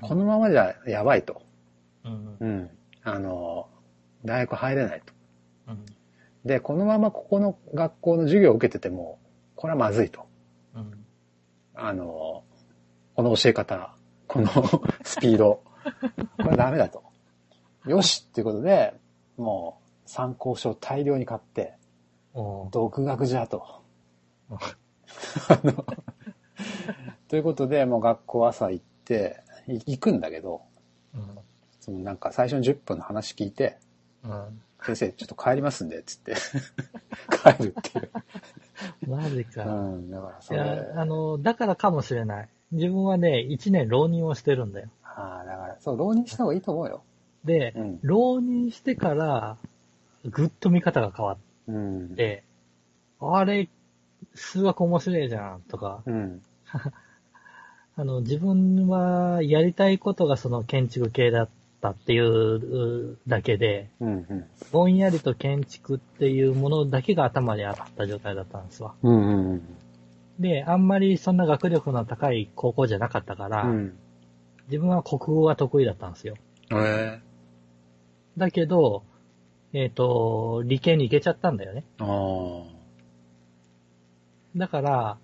[0.00, 1.42] このままじゃやばいと。
[2.04, 2.36] うん。
[2.38, 2.70] うん。
[3.02, 3.68] あの、
[4.24, 5.12] 大学入れないと。
[5.68, 5.86] うん。
[6.44, 9.18] で、このままここの学校の授業を受けてても、
[9.56, 10.26] これはまずいと。
[10.76, 11.04] うん。
[11.80, 12.42] あの、
[13.14, 13.94] この教え方、
[14.26, 14.48] この
[15.04, 15.62] スピード、
[16.42, 17.04] これダメだと。
[17.86, 18.94] よしっていうことで、
[19.36, 21.74] もう参考書を大量に買って、
[22.72, 23.82] 独学じゃと。
[27.28, 30.62] ということで、もう学校朝行って、い行くんだけど、
[31.14, 31.38] うん。
[31.80, 33.78] そのなんか最初の10分の話聞いて、
[34.24, 34.60] うん。
[34.82, 36.34] 先生ちょっと帰りますんで、つって、
[37.30, 38.10] 帰るっていう。
[39.06, 39.64] マジか。
[39.64, 42.48] うん、だからそれ、いや、あの、だからかもしれない。
[42.72, 44.88] 自分はね、一年浪人をしてるんだよ。
[45.02, 47.02] ああ、だから、そう、浪人した方がいいと思うよ。
[47.44, 49.56] で、うん浪人してから、
[50.24, 51.36] ぐっと見方が変わっ
[51.68, 52.14] うん。
[52.16, 52.44] て、
[53.20, 53.68] あれ、
[54.34, 56.42] 数学面白いじゃん、とか、うん。
[57.96, 61.48] あの、自分はやりたいことがその建築系だっ
[61.80, 64.08] たっていうだけで、うん。
[64.08, 64.44] うん。
[64.72, 68.94] ぼんやりと建築っていうものだけが頭にあった状態だったんですわ。
[69.02, 69.52] うん。
[69.52, 69.62] うん。
[70.38, 73.98] で、あんまりそんな学力の高い高校じゃなかったから、うん。
[74.66, 76.34] 自分は国語が得意だったんですよ。
[76.72, 77.20] え
[78.36, 79.02] だけど、
[79.72, 81.84] えっ、と、理系に行けちゃったんだよね。
[84.56, 85.18] だから、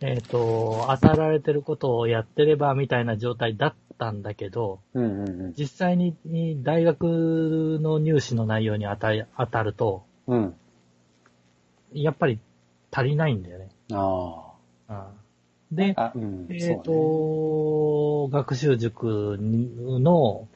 [0.00, 5.54] えっ、と、与えられてることをやってればみたいな状態だったんだけど、うんうんうん。
[5.56, 10.54] 実際にに大学の入試の内容に当たり当たると、うん。
[11.92, 12.38] やっぱり
[12.90, 13.68] 足りないんだよね。
[13.92, 14.54] あ
[14.88, 15.10] うんあ。
[15.70, 16.46] で、あ、うん。
[16.48, 20.48] えっ、と、学習塾の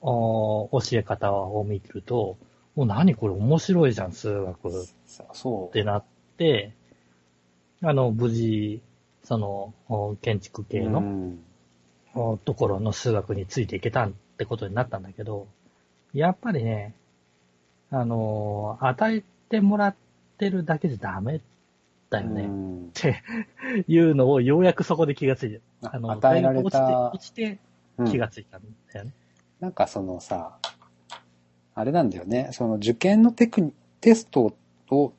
[0.00, 2.36] お教え方を見ると、
[2.74, 4.72] もう何これ面白いじゃん、数学っ
[5.06, 5.72] そうそう。
[5.72, 6.04] てなっ
[6.36, 6.74] て、
[7.82, 8.82] あの、無事、
[9.22, 11.45] その、お建築系の、うんお
[12.44, 15.46] ところの数学についていけたってことになったんだけど、
[16.12, 16.94] やっぱりね、
[17.90, 19.96] あの、与えてもらっ
[20.38, 21.40] てるだけじゃダメ
[22.10, 22.42] だよね。
[22.42, 23.22] っうんて
[23.88, 27.58] いうのをようやくそこで気がついて、ああの、与えられた落ちて、落ち
[27.98, 28.62] うんて気がついたん
[28.92, 29.12] だよね。
[29.60, 30.58] なんかそのさ、
[31.74, 32.50] あれなんだよね。
[32.52, 34.54] その受験のテクニテスト
[34.90, 35.12] を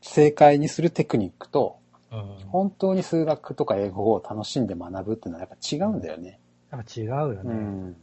[0.00, 1.79] 正解にするテクニックと、
[2.12, 2.48] うん。
[2.48, 6.38] 本当に数学とか英語を楽しんで学ぶっていうのはやっぱ違うんだよね。
[6.70, 7.42] やっぱ違うよね。
[7.44, 7.96] うん。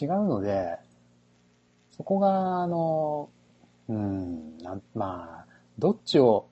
[0.00, 0.78] 違うので、
[1.96, 3.30] そこが、あの、
[3.88, 6.48] うん、なんまあ、どっちを、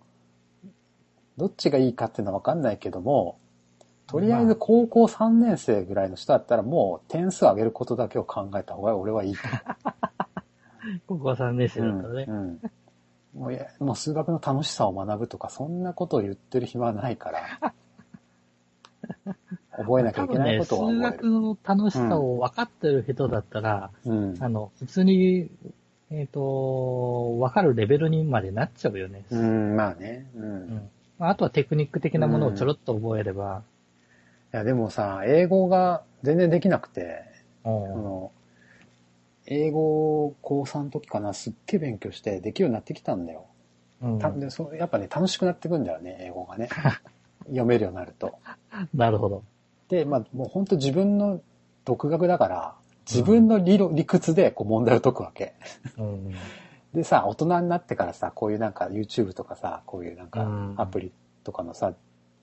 [1.36, 3.38] どっちがいいかっていうのはわかんないけども、
[4.06, 9.40] とりあえず高校3年生ぐらいの人だったらもう点数上げることだけを考えた方が俺はいいと
[11.08, 11.88] 高校3年生だ。
[11.88, 12.24] ったらね。
[12.28, 12.60] うんうん
[13.36, 17.72] もういやもう数学の楽しさを学ぶとか、そんなことを言ってる暇はないから。
[19.76, 21.00] 覚えなきゃいけないことは覚える。
[21.02, 25.50] 学の楽しさを分かってる人だったら、うんあの、普通に、
[26.10, 29.24] えっ、と、分かるレベルにまでなっちゃうよね。
[29.30, 30.26] うん、まあね。
[30.34, 30.40] う。
[30.40, 33.62] うんんまああとはテクニック的なものをちょろっと覚えれば、
[34.52, 37.24] いや、でもさ、英語が全然できなくて、
[37.64, 38.32] うんその、
[39.46, 43.46] 英語高3の時かな、すっげえ勉強してできるようになってきたんだよ。
[44.02, 46.68] うんたでそうやっぱね、楽しくなってくんだよね、英語がね。
[47.46, 48.38] 読めるようになると。
[48.92, 49.42] なるほど。
[49.88, 51.40] で、まあ、もう本当自分の
[51.84, 52.74] 独学だから、
[53.08, 55.54] 自分の理論、理屈でこう問題を解くわけ。
[55.96, 56.34] うん
[56.92, 61.12] でさ、大人になってからさ、こういうなんか YouTube とかさ、こういうなんかうんアプリ
[61.44, 61.92] とかのさ、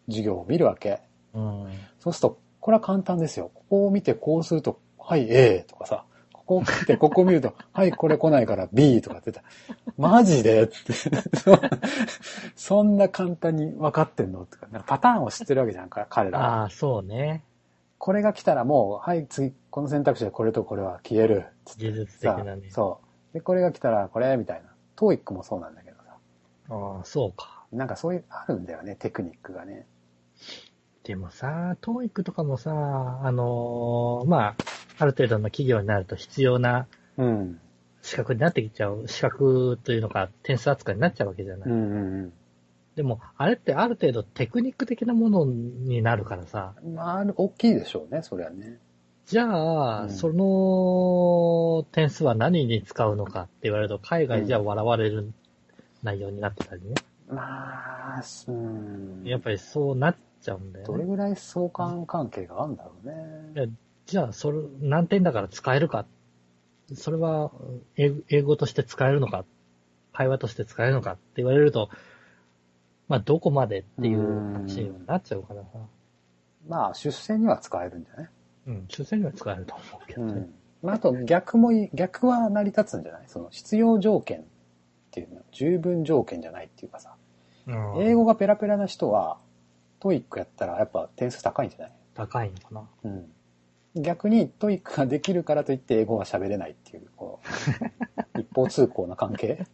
[0.08, 1.02] 授業を見るわけ。
[1.34, 1.68] うん
[2.00, 3.50] そうすると、これは簡単ですよ。
[3.54, 6.06] ここを見てこうすると、はい、A とかさ、
[6.62, 10.94] ここを見てここを見ると、はい、これ来ないから B とかって言ったら、マジでって。
[10.94, 11.60] そ
[12.56, 16.46] そんな簡単に分かってんのとか、かパターンを知ってるわけじゃんか、彼らは。
[16.62, 17.44] ああ、そうね。
[17.98, 21.46] これが来たらもう、はい、次、この選択肢でこれとこれは消える。
[21.78, 22.70] 技術的さなね。
[22.70, 23.00] そ
[23.32, 23.34] う。
[23.34, 24.70] で、これが来たらこれ、みたいな。
[24.96, 26.18] トーイックもそうなんだけどさ。
[26.70, 27.64] ああ、そうか。
[27.72, 29.88] なんかそういう、あるんだよね、テクニックがね。
[31.04, 32.72] でもさ、トーイックとかもさ、
[33.24, 34.56] あのーまあ、
[34.98, 36.88] ある程度の企業になると必要な
[37.18, 37.60] うん。
[38.02, 41.70] 資格になってきちゃう、資格というのか、点数扱いになっちゃうわけじゃない。
[41.70, 42.34] うんうん
[42.96, 46.94] でも、あれってある程度テクニック的なものになるからさ、うん。
[46.94, 48.78] まあ、大きいでしょうね、そりゃね。
[49.26, 55.32] じゃあ、うんその点数は何に使うのかって言われると、海外じゃ笑われる
[56.04, 56.94] 内容になってたりね。
[57.30, 59.24] まあ、うん。
[59.26, 60.94] やっぱりそうなっちゃうんだよね。
[60.94, 63.72] どれぐらい相関関係があるんだろうね。
[64.14, 66.06] じゃあ、それ、何点だから使えるか。
[66.94, 67.52] それは、
[67.98, 69.44] 英語英語として使えるのか。
[70.12, 71.90] 会話として使えるのかって言われると、
[73.08, 75.70] まあ、どこまでっていう話になっちゃうからさ。
[76.68, 78.30] まあ、出世には使えるんじゃない？
[78.68, 80.34] うん、出世には使えると思うけどね。
[80.34, 80.54] うん。
[80.84, 83.24] まあ、あと逆もい、逆は成り立つんじゃない？
[83.26, 84.44] その必要条件っ
[85.10, 87.16] ていうのは十分条件じゃないっていうかさ。
[87.66, 89.40] うん英語がペラペラな人は、
[90.00, 91.92] TOEIC やったらやっぱ点数高いんじゃない？
[92.14, 92.88] 高いのかな。
[93.06, 93.32] うん。
[93.96, 97.40] 逆に TOEIC ができるからといって英語が喋れないっていう、こ
[98.36, 99.66] う、 一方通行な関係？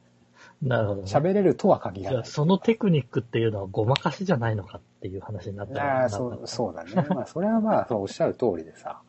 [0.62, 1.08] なるほど、ね。
[1.08, 2.14] 喋れるとは限らない。
[2.16, 6.02] じゃあ、そのテクニックっていうのはごまかしじゃないのかっていう話になったら。
[6.02, 6.92] ああ、そう、そうだね。
[7.10, 9.02] まあ、それはまあ、そうおっしゃる通りでさ、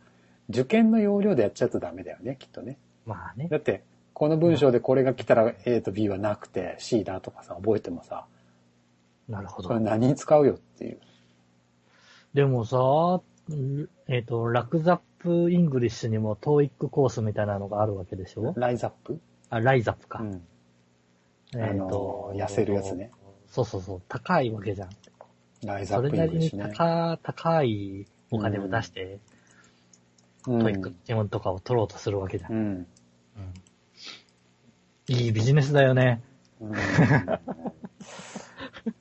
[0.49, 2.79] 受験の要領でやっちゃうとダメだよね、きっとね。
[3.05, 3.49] まあね。
[3.49, 3.83] だって、
[4.13, 8.27] この文章でこれが来たら A と B はなくて C だとかさ、覚えてもさ、
[9.29, 9.81] なるほそれど。
[9.81, 11.01] 何に使うよっていう。
[12.35, 12.77] でもさ、
[13.53, 18.53] んえっ、と、ラクザップイングリッシュにも TOEIC コースみたいなのがあるわけでしょ？
[18.57, 19.21] ライザップ？
[19.51, 20.19] あ、ライザップか。
[20.19, 20.43] うん。
[21.55, 23.13] えっ、とあの、痩せるやつね。
[23.47, 24.91] そうそうそう、高いわけじゃん。
[25.65, 26.75] ライザップイそれなりにングリッシュね。
[26.77, 29.21] 高高いお金を出して、うん
[30.61, 32.53] TOEIC 基本とかを取ろうとするわけじゃん。
[32.53, 32.59] うん。
[32.59, 32.87] うん
[35.09, 36.23] いいビジネスだよね。
[36.61, 36.73] うん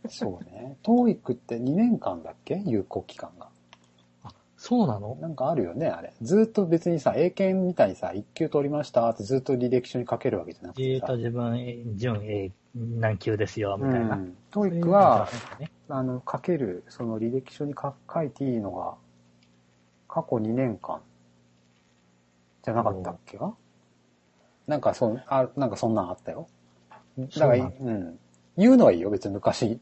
[0.07, 0.77] そうね。
[0.83, 2.61] TOEIC って2年間だっけ？
[2.65, 3.48] 有効期間が。
[4.69, 5.15] そうなの？
[5.19, 6.13] なんかあるよね、あれ。
[6.21, 11.17] ずっと別にさ、英検みたいにさ、1級取りましたってずっと履歴書に書けるわけじゃなくてさえーと、。
[11.17, 14.15] 自分、え準 A 何級ですよ、みたいな。
[14.15, 14.37] うん。
[14.51, 15.27] TOEIC は、
[15.59, 18.93] ね、あの、書ける、その履歴書に書書いていいのが、
[20.07, 21.01] 過去2年間
[22.63, 23.37] じゃなかったっけ？
[23.39, 23.55] か
[24.67, 26.47] なんかそん、あ、なんかそんなんあったよ。
[27.17, 28.19] だから、そうなうん。
[28.55, 29.79] 言うのはいいよ、別に昔、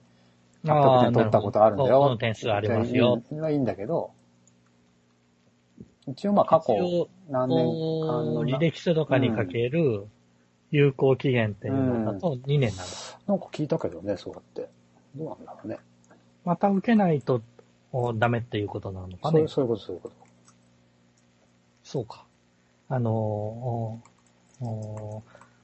[0.64, 2.12] 800点取ったことあるんだあーなほどこよ。
[2.12, 3.22] の点数ありますよ。
[3.32, 4.12] うんはいいんだけど、
[6.08, 10.08] 一応まあ過去何年間のな、履歴書とかに書ける
[10.72, 12.93] 有効期限っていうのだと2年なんだ。
[13.28, 14.70] なんか聞いたけどね、そうやって。
[15.16, 15.78] どうなんだろうね。
[16.45, 17.41] また受けないと
[17.91, 19.47] おダメっていうことなのかねそう。
[19.47, 20.16] そういうこと、そういうこと。
[21.84, 22.26] そうか。
[22.89, 24.01] あの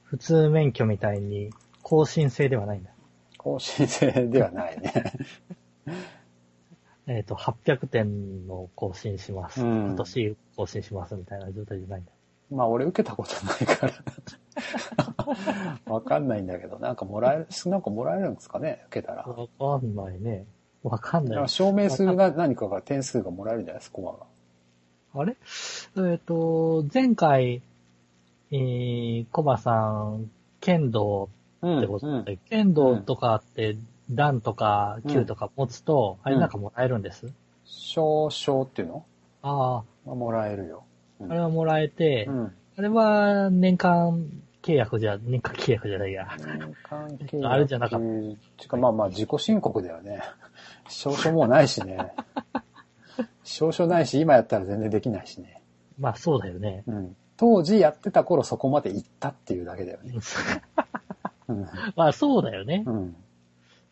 [0.02, 1.50] 普通免許みたいに
[1.82, 2.90] 更新制ではないんだ。
[3.38, 5.12] 更新制ではないね。
[7.06, 9.62] えっ、と、800点の更新します。
[9.62, 12.10] うん今年更新しますみたいな状態じゃないんだ。
[12.50, 13.92] まあ俺受けたことないから。
[15.92, 19.26] わかんないんだけど、なんかもらえる、なんかもらえるんですかね、受けたら。
[19.26, 20.46] わかんないね。
[20.82, 21.48] わかんない。
[21.48, 24.26] 証明数が何かが点数がもらえるんじゃないですか、コマが。
[25.22, 25.36] あれ？
[26.10, 27.62] えっ、と、前回、
[28.50, 30.30] えー、コバさん、
[30.60, 31.28] 剣道
[31.62, 33.76] うってことで、剣道とかって、
[34.10, 37.32] 段とかうん級とか持つと、あれなんかもらえるんです？
[37.64, 39.04] 証書っていうの？
[39.42, 40.84] あまあもらえるよ。
[41.20, 42.52] あ、あれはもらえて、うん。
[42.76, 44.26] あれは年間
[44.62, 46.28] 契約じゃ、年間契約じゃないや。
[46.38, 50.20] 年間契約あれじゃなかったてかまあまあ自己申告だよね。
[50.88, 52.12] 証書もうないしね。
[53.44, 55.62] 証書ないし、今やったら全然できないしね。
[55.98, 56.82] まあそうだよね。
[56.86, 57.16] うん。
[57.36, 60.14] 当時やってた頃そこまで行ったっていうだけだよね。
[61.48, 61.66] うん。
[61.96, 62.84] まあそうだよね。
[62.86, 63.16] うん。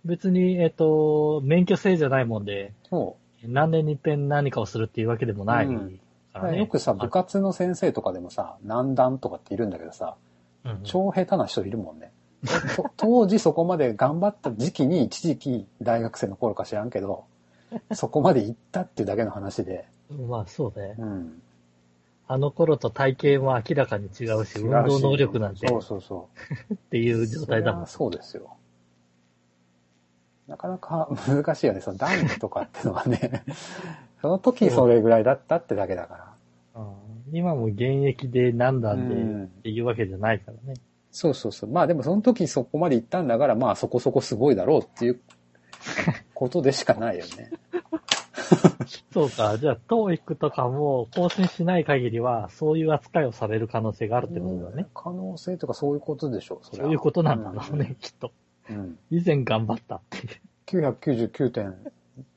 [0.04, 6.00] 別に、えっ、と、免許制じゃないもんで、そ何年に一遍何かをするっていうわけでもないうん
[6.32, 6.56] からね。
[6.56, 6.60] う。
[6.60, 10.16] よくさ、部活の先生とかでもさ、何段とかっているんだけどさ、
[10.64, 12.12] うんうん超下手な人いるもんね。
[12.76, 17.24] と 当時そこまで頑張った時期に一時期大学生の頃か知らんけど、
[17.92, 19.86] そこまで行ったっていうだけの話で、
[20.28, 20.94] まあそうだね。
[20.98, 21.42] うん。
[22.28, 26.28] あの頃と体型も明らかに違うし、運動能力なんてそうそうそ
[26.70, 26.74] う。
[26.74, 27.86] っていう状態だもん。
[27.86, 28.56] そりゃそうですよ。
[30.52, 31.80] なかなか難しいよね。
[31.80, 33.42] そのダンクとかってのはね。
[34.20, 36.36] その時それぐらいだったってだけだか
[36.74, 36.82] ら。
[36.82, 36.92] うん
[37.34, 40.78] 今も現役で何段でうんっていうわけじゃないからね。
[41.10, 41.70] そうそうそう。
[41.70, 45.20] まあでもその時そこまで行ったんだから、まあそこそこすごいだろうっていう
[46.34, 47.50] ことでしかないよね。
[49.12, 49.56] そうか。
[49.56, 54.86] じゃあ、TOEIC とかも更新しない限りは、そういう扱いをされる可能性があるってことだね。
[54.94, 56.58] 可能性とかそういうことでしょう。
[56.62, 58.32] そそういうことなんだろうね、きっと。
[58.70, 58.98] うん。
[59.10, 60.40] 以前頑張ったっていう。
[60.66, 61.74] 999点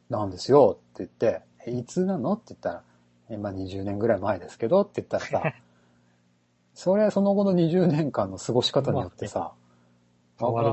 [0.10, 2.34] なんですよって言って、えいつなの？
[2.34, 2.84] って言ったら、
[3.30, 5.54] えまあ20年ぐらい前ですけどって言ったらさ、
[6.74, 9.54] それはその後の20年間の過ごし方によってさ、
[10.40, 10.64] 変わ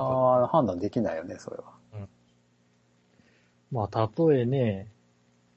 [0.40, 1.72] る判断できないよね、それは。
[3.70, 4.88] まあ、たとえね、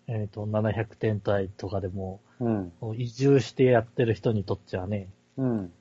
[0.08, 2.72] えっ、と、700点台とかでも、うん。
[2.96, 5.74] 移住してやってる人にとっちゃね、うん。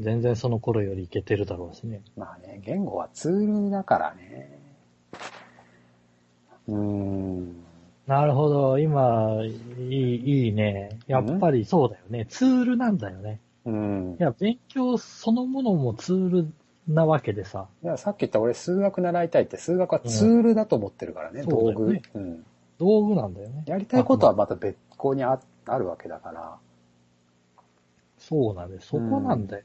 [0.00, 2.02] 全然その頃よりいけてるだろうしね。
[2.16, 4.58] まあね、言語はツールだからね。
[6.68, 7.64] うーん。
[8.06, 9.36] なるほど、今、
[9.78, 10.98] いい、いいね。
[11.06, 12.26] やっぱりそうだよね。
[12.26, 13.40] ツールなんだよね。
[13.64, 14.22] うんい。
[14.22, 16.52] や、勉強そのものもツール
[16.88, 17.68] なわけでさ。
[17.82, 22.46] いや、さっき言った俺数学習いたいって数学はツールだと思ってるからね、うん道具、そうねうん。
[22.78, 23.64] 道具なんだよね。
[23.66, 26.56] やりたいことはまた別個にああるわけだから。
[28.18, 28.80] そうなんだよ。
[28.80, 29.64] そこなんだよ。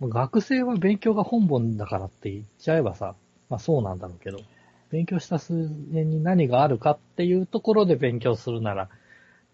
[0.00, 3.14] 学生は勉強が本本だからって言っちゃえばさ、
[3.48, 4.44] まあそうなんだろうけど、
[4.90, 5.52] 勉強した数
[5.90, 8.88] 年に何があるかっていうところで勉強するなら、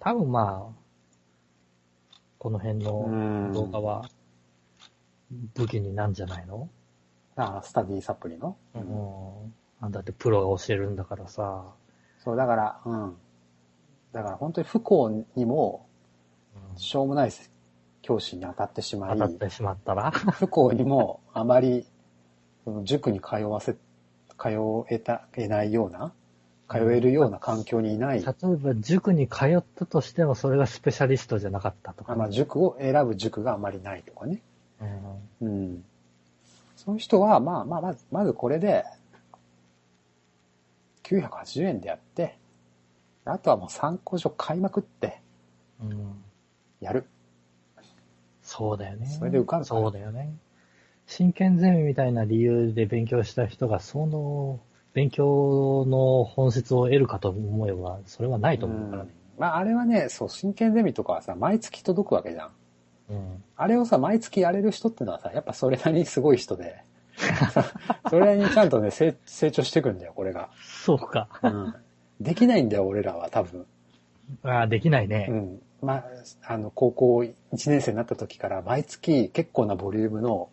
[0.01, 0.74] 多分まあ、
[2.38, 2.90] この辺の
[3.55, 4.09] 動画は
[5.55, 6.68] 武器になんじゃないの？
[7.36, 8.57] ああ、スタディサプリの？
[8.74, 8.84] ううん
[9.47, 9.55] ん。
[9.80, 11.64] あだってプロが教えるんだからさ。
[12.18, 13.16] そう、だから、うん。
[14.12, 15.86] だから本当に不幸にも、
[16.76, 17.30] しょうもない
[18.03, 20.11] 教師に当たってしまい、当たってしまったら？
[20.11, 21.86] 不幸にもあまり、
[22.64, 23.78] その塾に通わせ、通
[24.90, 26.12] えた、えないような、
[26.68, 34.42] 通えるような環境にいない、例えば塾に通ったとしてもそれがスペシャリストじゃなかったとか、あまあ、塾を選ぶ塾があまりないとかね。
[35.40, 35.84] うんうん。
[36.76, 38.84] そういう人は、まあまあ、まず、まずこれで、
[41.05, 42.36] 980円でやって、
[43.24, 45.20] あとはもう参考書買いまくって、
[45.80, 46.22] うん
[46.80, 47.07] やる。
[48.55, 49.07] そうだよね。
[49.07, 50.34] それで受かるそうだよね。
[51.07, 54.61] 真剣ゼミみたいな理由で勉強した人が、その、
[54.92, 59.11] 勉強の本質を得るかと思えば、それはないと思うからね。
[59.38, 62.50] まあ、あれはね、そう、真剣ゼミとかはさ、毎月届くわけじゃん。
[63.09, 63.44] うん。
[63.57, 66.84] あれをさ、毎月やれる人ってのはさ、やっぱそれなりにすごい人で、
[68.11, 70.50] それなりにちゃんとね、成成長していくんだよ、これが。
[70.62, 71.28] そうか。
[71.42, 71.74] うん。
[72.20, 73.66] できないんだよ、俺らは、多分。
[74.42, 75.26] ああ、できないね。
[75.30, 75.62] うん。
[75.82, 76.04] まあ、
[76.46, 80.48] あの、高校1年生になった時から、毎月結構なボリュームの、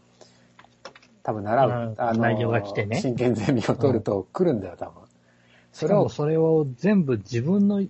[1.22, 5.04] 多分習う、うんあの、内容が来てね真剣ゼミを取ると来るんだよ、多分。
[5.72, 7.90] それをそれを全部自分の意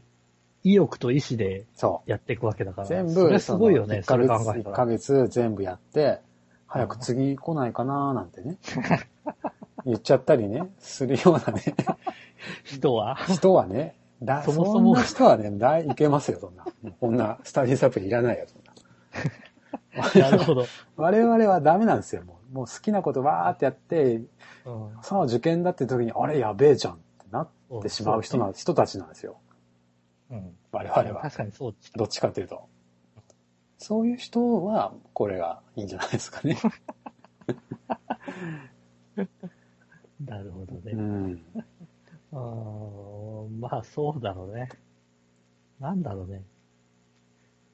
[0.64, 2.12] 欲と意思でそう。
[2.12, 2.88] やっていくわけだから。
[2.88, 5.26] 全部、それすごいよね、そのそれ1ヶ月、1ヶ。
[5.26, 6.20] 月全部やって、
[6.68, 8.58] 早く次来ないかなーなんてね。
[9.86, 11.64] 言っちゃったりね、するようなね、
[12.64, 13.16] 人は？
[13.28, 16.66] 人はね、だそもそもそんな人はね、だいいけますよ、そんな。
[17.00, 18.74] こんなスタディサプリいらないよ、そんな。
[20.30, 20.66] なるほど。
[20.98, 22.56] 我々はダメなんですよ、もう。
[22.56, 24.16] もう好きなことわーってやって、
[24.66, 27.50] うんさあ受験だって時に、あれやべえじゃんってなっ
[27.82, 29.38] てしまう人な、人たちなんですよ。
[30.30, 30.56] うん。
[30.72, 31.22] 我々は。
[31.22, 31.76] 確かにそう。
[31.96, 32.68] どっちかっていうと。
[33.78, 36.58] そういう人は、これがいいんじゃないですかね。
[40.26, 40.92] なるほどね。
[40.92, 41.42] うん。
[42.32, 44.70] あーまあ、そうだろうね。
[45.80, 46.44] なんだろうね。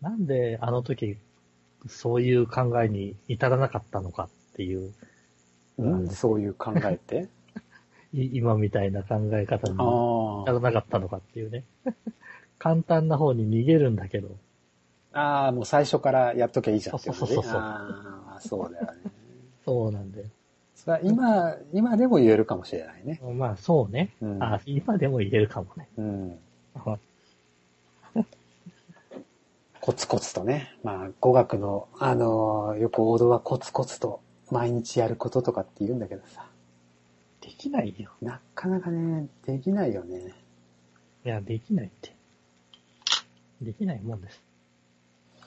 [0.02, 1.18] なんであの時、
[1.88, 4.94] そういう考えに至らなかったのかっていう、
[5.78, 7.28] うん、そういう考えって？
[8.14, 11.64] い今みたいな考え方にあ至らなかったのかっていうね。
[12.58, 14.30] 簡単な方に逃げるんだけど。
[15.12, 15.20] あ。
[15.20, 17.00] ああ、もう最初からやっときゃいいじゃんね。
[17.00, 19.12] そうそうそうそうああ、そうだよね。
[19.66, 20.26] そうなんだよ。
[20.76, 23.20] それは今、今でも言えるかもしれないね。
[23.38, 24.14] まあ、そうね。
[24.22, 25.88] うんあ今でも言えるかもね。
[25.98, 26.40] うん。
[26.76, 26.98] あ
[29.82, 30.76] コツコツとね。
[30.84, 34.20] まあ、語学の、あのーよく王道はコツコツと
[34.52, 36.46] 毎日やることとかって言うんだけどさ。
[37.42, 38.12] できないよ。
[38.22, 40.34] なかなかね、できないよね。
[41.24, 42.16] いや、できないって。
[43.62, 44.44] できないもんです。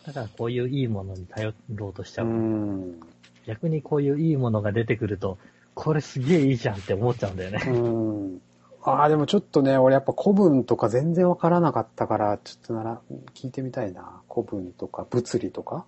[0.06, 2.30] だからこういういいものに頼ろうとしちゃうう。
[2.30, 3.00] ん。
[3.48, 5.38] 逆にこういういいものが出てくると、
[5.74, 7.62] これすげえいいじゃんって思っちゃうんだよね。
[7.66, 8.40] うん。
[8.82, 13.00] ああ、でもちょっとね、俺やっぱ古文とか全然わからなかったから、ちょっとなら、
[13.34, 14.20] 聞いてみたいな。
[14.30, 15.86] 古文とか物理とか、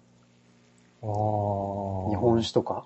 [1.02, 2.84] あー日本史とか？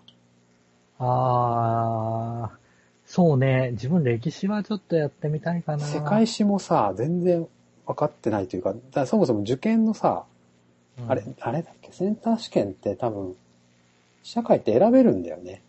[0.98, 2.56] あー、
[3.06, 3.70] そうね。
[3.72, 5.84] 自分歴史はちょっとやってみたいかな。
[5.84, 7.46] 世界史もさ、全然
[7.86, 10.24] 分かってないというか、だそもそも受験のさ、
[10.98, 13.36] うんあれ、あれだっけ、センター試験って多分、
[14.24, 15.62] 社会って選べるんだよね。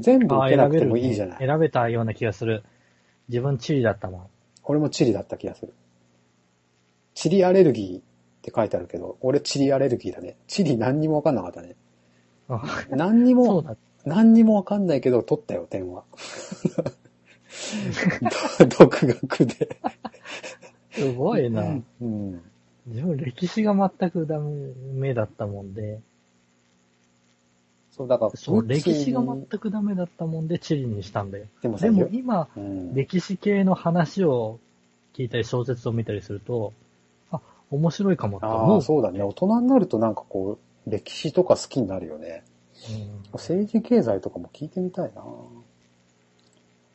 [0.00, 1.38] 全部受けなくてもいいじゃない。
[1.38, 2.64] 選べるね選べたような気がする。
[3.28, 4.26] 自分地理だったもん。
[4.64, 5.72] 俺もチリだった気がする。
[7.14, 8.02] チリアレルギーっ
[8.42, 10.36] て書いてあるけど、俺チリアレルギーだね。
[10.48, 11.76] チリ何にも分かんなかったね。
[12.48, 12.60] あ
[12.90, 13.64] 何にも。
[14.04, 16.02] 何にも分かんないけど、取ったよ、点は。
[18.78, 19.78] 独学で。
[20.90, 21.62] すごいな。
[22.00, 22.42] うん。
[22.86, 26.00] 自分歴史が全くダメだったもんで、
[27.92, 31.44] そう、だから、そう、歴史が全くダメだったもんで地理にしたんだよ。
[31.60, 34.58] でもさ、でもよ今、うん、歴史系の話を
[35.14, 36.72] 聞いたり小説を見たりすると、
[37.30, 37.40] あ、
[37.70, 38.78] 面白いかもってあ思う。
[38.78, 39.22] あ、そうだね。
[39.22, 42.44] 大人になるとなんかこう、歴史とか好きになるよね。
[42.90, 45.22] うん政治経済とかも聞いてみたいな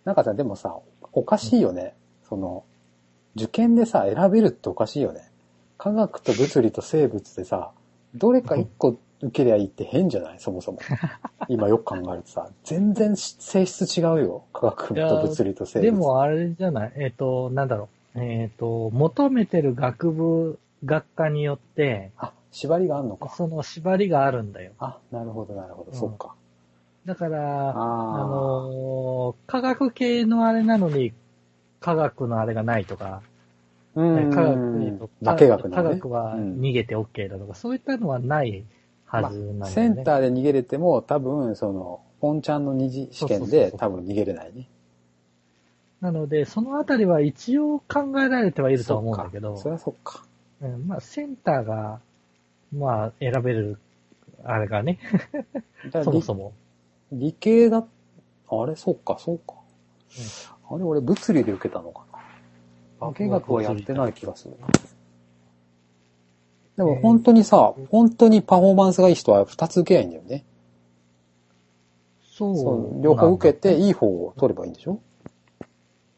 [0.07, 0.79] なんかさ、でもさ、
[1.11, 1.93] おかしいよね。
[2.29, 2.63] その、
[3.35, 5.29] 受験でさ、選べるっておかしいよね。
[5.77, 7.71] 科学と物理と生物でさ、
[8.15, 10.39] どれか一個受けりゃいいって変じゃない？
[10.39, 10.80] そもそも。
[11.49, 14.43] 今よく考えるとさ、全然性質違うよ。
[14.53, 15.91] 科学と物理と生物。
[15.91, 16.93] でもあれじゃない？
[16.97, 18.20] えっ、と、なんだろう？
[18.22, 23.30] えっ、と、求めてる学部、学科によって、あ、縛りがあんのか。
[23.30, 24.72] その縛りがあるんだよ。
[24.80, 25.91] あ、なるほど、なるほど。
[25.91, 26.36] うんそっか。
[27.05, 31.13] だから、あのー科学系のあれなのに、
[31.80, 33.22] 科学のあれがないとか、
[33.95, 35.09] う科学んにと。
[35.24, 35.84] 化学な科。
[35.84, 38.63] 学はうん逃げて OK だとか、そういったのはない
[39.08, 39.72] はずなんだよね。
[39.72, 44.68] センターで逃げれても、多分、その、ポンちゃんの二次試験で多分逃げれないね。
[46.01, 50.24] なので、そのあたりは一応考えられてはいるとは思うんだけどそりゃそっか。
[50.62, 51.99] うん、まあ、センターが、
[52.76, 53.80] まあ、選べる、
[54.43, 54.99] あれがね、
[56.03, 56.53] そもそも。
[57.12, 57.86] 理系だ、
[58.49, 59.55] あれ、そっか、そうか。
[60.70, 62.01] あれ、俺物理で受けたのか
[62.99, 63.14] な。
[63.14, 64.68] 化学はやってない気がするな。
[66.78, 70.45] でも本当にさ、本当にパフォーマンスがいい人は2つ受けりゃいいんだよね。
[72.21, 74.99] そうそう両方受けていい方を取ればいいんでしょ？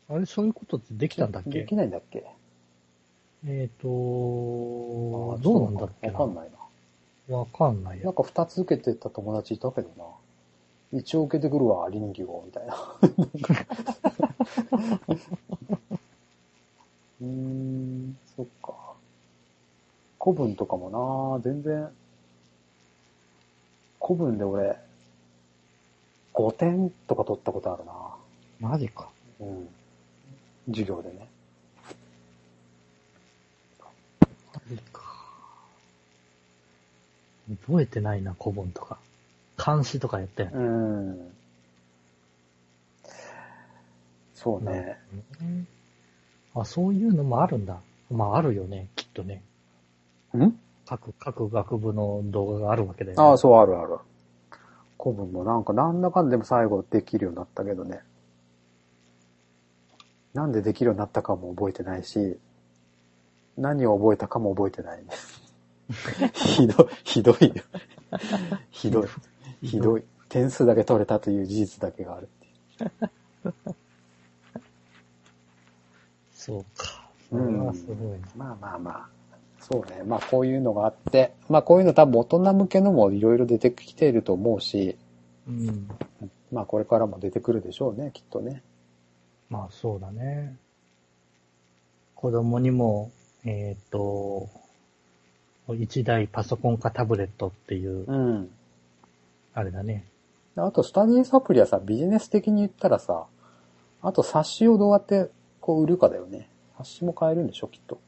[0.09, 1.49] あれ、そういうことってできたんだっけ？
[1.61, 2.25] できないんだっけ？
[3.47, 6.49] えっ、あとーどうなんだっけわかんない
[7.29, 7.37] な。
[7.37, 8.05] わかんないよ。
[8.05, 10.03] なんか2つ受けてた友達いたけどな。
[10.91, 12.75] 一応受けてくるわ、臨機を、みたいな。
[20.29, 21.89] 古文とかもな、全然、
[23.99, 24.77] 古文で俺、
[26.35, 27.91] 5点とか取ったことあるな。
[28.59, 29.09] マジか。
[29.39, 29.67] うん。
[30.67, 31.27] 授業でね。
[34.53, 35.01] マジか。
[37.65, 38.99] 覚えてないな、古文とか。
[39.57, 40.55] 漢詩とかやったよね。
[40.57, 41.31] うん。
[44.35, 44.99] そうね。
[45.41, 45.67] うん
[46.55, 47.79] あ、そういうのもあるんだ。
[48.11, 49.43] まあ、あるよね、きっとね。
[50.37, 50.59] ん？
[50.85, 53.23] 各、各学部の動画があるわけだよ、ね。
[53.23, 53.97] ああ、そう、あるある。
[55.01, 58.01] 古文もなんか、なんだかんでも最後できるようになったけどね。
[60.33, 62.37] なんでできるようになったかも覚えてないし、
[63.57, 65.11] 何を覚えたかも覚えてないね。
[66.33, 67.53] ひどい、ひどいよ。
[68.71, 69.07] ひどい、
[69.61, 70.03] ひどい。
[70.27, 73.75] 点数だけ取れたという事実だけがあるっていう。
[76.33, 77.09] そうか。
[77.29, 77.65] そうん。
[78.35, 79.18] まあまあまあ。
[79.71, 80.03] そうね。
[80.03, 84.97] まあこういうのがあって、まあこういうの多分大人向けのもいろいろ出てきていると思うし、
[85.47, 85.87] うん。
[86.51, 88.63] まあこれからも出てくるでしょうね、きっとね。
[89.49, 90.55] まあ、そうだね。
[92.13, 93.11] 子供にも、
[93.43, 94.47] えっ、と、
[95.75, 98.49] 一台パソコンかタブレットっていう、うん。
[99.53, 100.05] あれだね。
[100.55, 103.25] あと、スタディサプリはさ、ビジネス的に言ったらさ、
[104.01, 105.29] あと冊子をどうやって
[105.61, 106.49] こう売るかだよね。
[106.77, 107.99] 冊子も買えるんでしょ、きっと。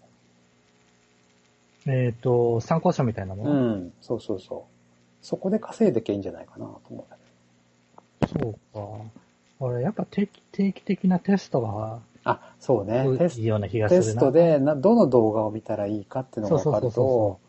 [1.87, 3.93] えっ、と、参考書みたいなもの、うん。
[4.01, 5.25] そうそうそう。
[5.25, 9.11] そこで稼いでけいいんじゃないかなと思うそうか。
[9.59, 12.31] 俺、やっぱ定期定期的なテストがど。
[12.31, 13.05] あ、そうね。
[13.17, 14.05] テスいいような気がするな。
[14.05, 17.39] テストでな、どの動画を見たらいいかっていうのが分かるそうそうそ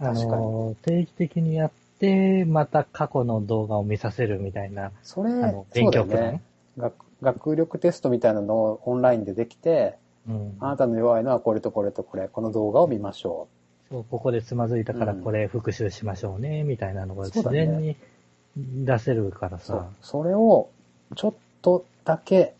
[0.00, 5.30] うと、あ確かの、定期的にやって、また過去の動画を見させるみたいな、それ、
[5.74, 6.42] 勉強プランね。
[6.78, 9.96] 学学力テストみたいなのをオンラインでできて、
[10.28, 10.56] うん。
[10.60, 13.48] あなたの弱いのはこれとこれとこれ、この動画を見ましょ
[13.90, 17.96] そう、ここでつまずいたからうんこれ復習しましょうね、みたいなのが自然に
[18.56, 19.60] 出せるからう。
[19.60, 19.88] そうさ。。
[20.00, 20.70] それを、
[21.16, 22.54] ちょっとだけ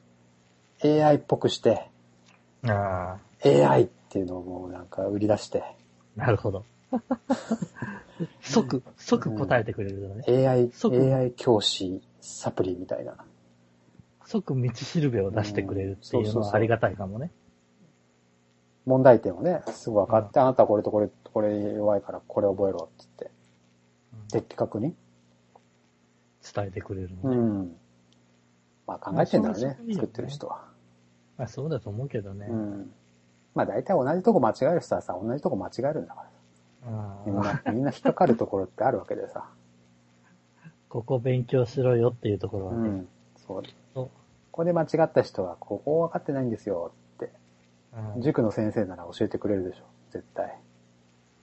[0.85, 1.89] AI っぽくして、
[2.67, 6.65] あ AI っていうのをもうなんか売り出して、あ、なるほど。
[8.41, 10.49] 即、即答えてくれるのね。
[10.49, 13.17] AI、即 AI 教師サプリみたいな。
[14.27, 17.31] 即道しるべを出してくれるっていうのはありがたいかもね。
[18.85, 23.29] 問題点をね、すぐ分かって、あなたはこれとこれとこれ弱いからこれ覚えろって
[24.31, 24.95] 言って、的確に？
[26.55, 27.37] 伝えてくれるうのね。
[27.37, 27.77] ん。
[28.87, 30.65] まあ考えてんだろうね作ってる人は。
[31.39, 32.47] まあそうだと思うけどね。
[32.51, 32.93] うん。
[33.55, 36.29] まあ大体同じとこ間違える人はさ、同じとこ間違えるんだから。
[36.85, 39.49] あみんあな、みんな引っかかるところってあるわけでさ。
[40.89, 42.89] ここ勉強しろよっていうところはね。
[42.89, 43.09] うん。
[43.37, 43.63] そう。
[43.95, 44.11] こ
[44.51, 46.93] こで間違った人は、ここ分かってないんですよ
[47.95, 49.83] うん塾の先生なら教えてくれるでしょ。
[50.11, 50.59] 絶対。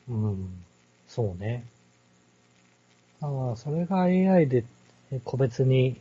[0.09, 0.63] うん。
[1.07, 1.65] そうね。
[3.21, 4.63] ああ、それが AI で
[5.25, 5.97] 個別に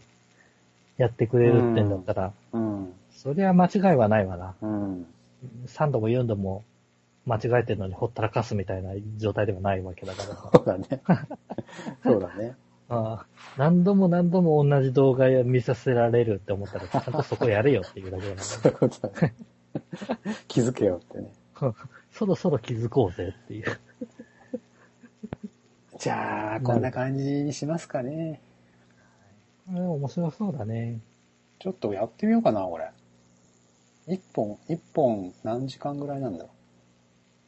[0.96, 2.92] やってくれるってんだったら、うん。
[3.10, 4.54] そりゃ間違いはないわな。
[4.62, 5.06] うん。
[5.66, 6.64] 3度も4度も
[7.26, 10.50] 間違えてるのにほったらかすみたいな状態ではないわけだから。
[10.50, 11.02] そうだね。
[12.02, 12.56] そうだね。
[12.90, 13.26] ああ
[13.58, 19.34] 何度も何度も同じ動画見させられるって思ったら、ちゃんとそこやれよっていうだけだか そういうことだね。
[20.48, 21.32] 気づけよってね。
[21.60, 21.74] ら。
[22.12, 23.64] そろそろ気づこうぜっていう。
[25.98, 28.40] じゃあ、こんな感じにしますかね。
[29.70, 30.98] あれ面白そうだね。
[31.60, 32.90] ちょっとやってみようかな、これ。
[34.09, 36.50] 一本、一本何時間ぐらいなんだろ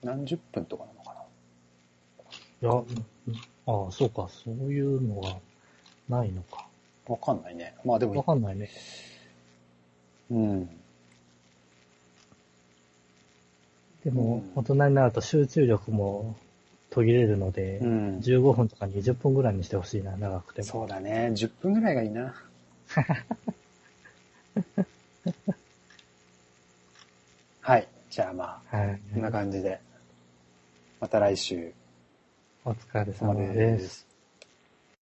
[0.02, 0.06] う。
[0.06, 1.10] 何十分とかなのか
[2.62, 2.70] いや、
[3.66, 5.40] ああ、そうか、そういうのが
[6.08, 6.66] ないのか。
[7.08, 7.14] な。
[7.14, 7.74] わかんないね。
[7.84, 8.70] まあでわも、かんないね。
[10.30, 10.79] うん。
[14.04, 16.36] でもう、ん大人になると集中力も
[16.90, 18.18] 途切れるので、うん。
[18.18, 20.66] 15分とか20分ぐらいにしてほしいな、長くても。
[20.66, 21.30] そうだね。
[21.34, 22.34] 10分ぐらいがいいな。
[27.60, 27.86] はい。
[28.10, 29.00] じゃあまあ、はい。
[29.14, 29.78] こんな感じで。
[31.00, 31.72] また来週。
[32.64, 34.09] お疲れ様様です。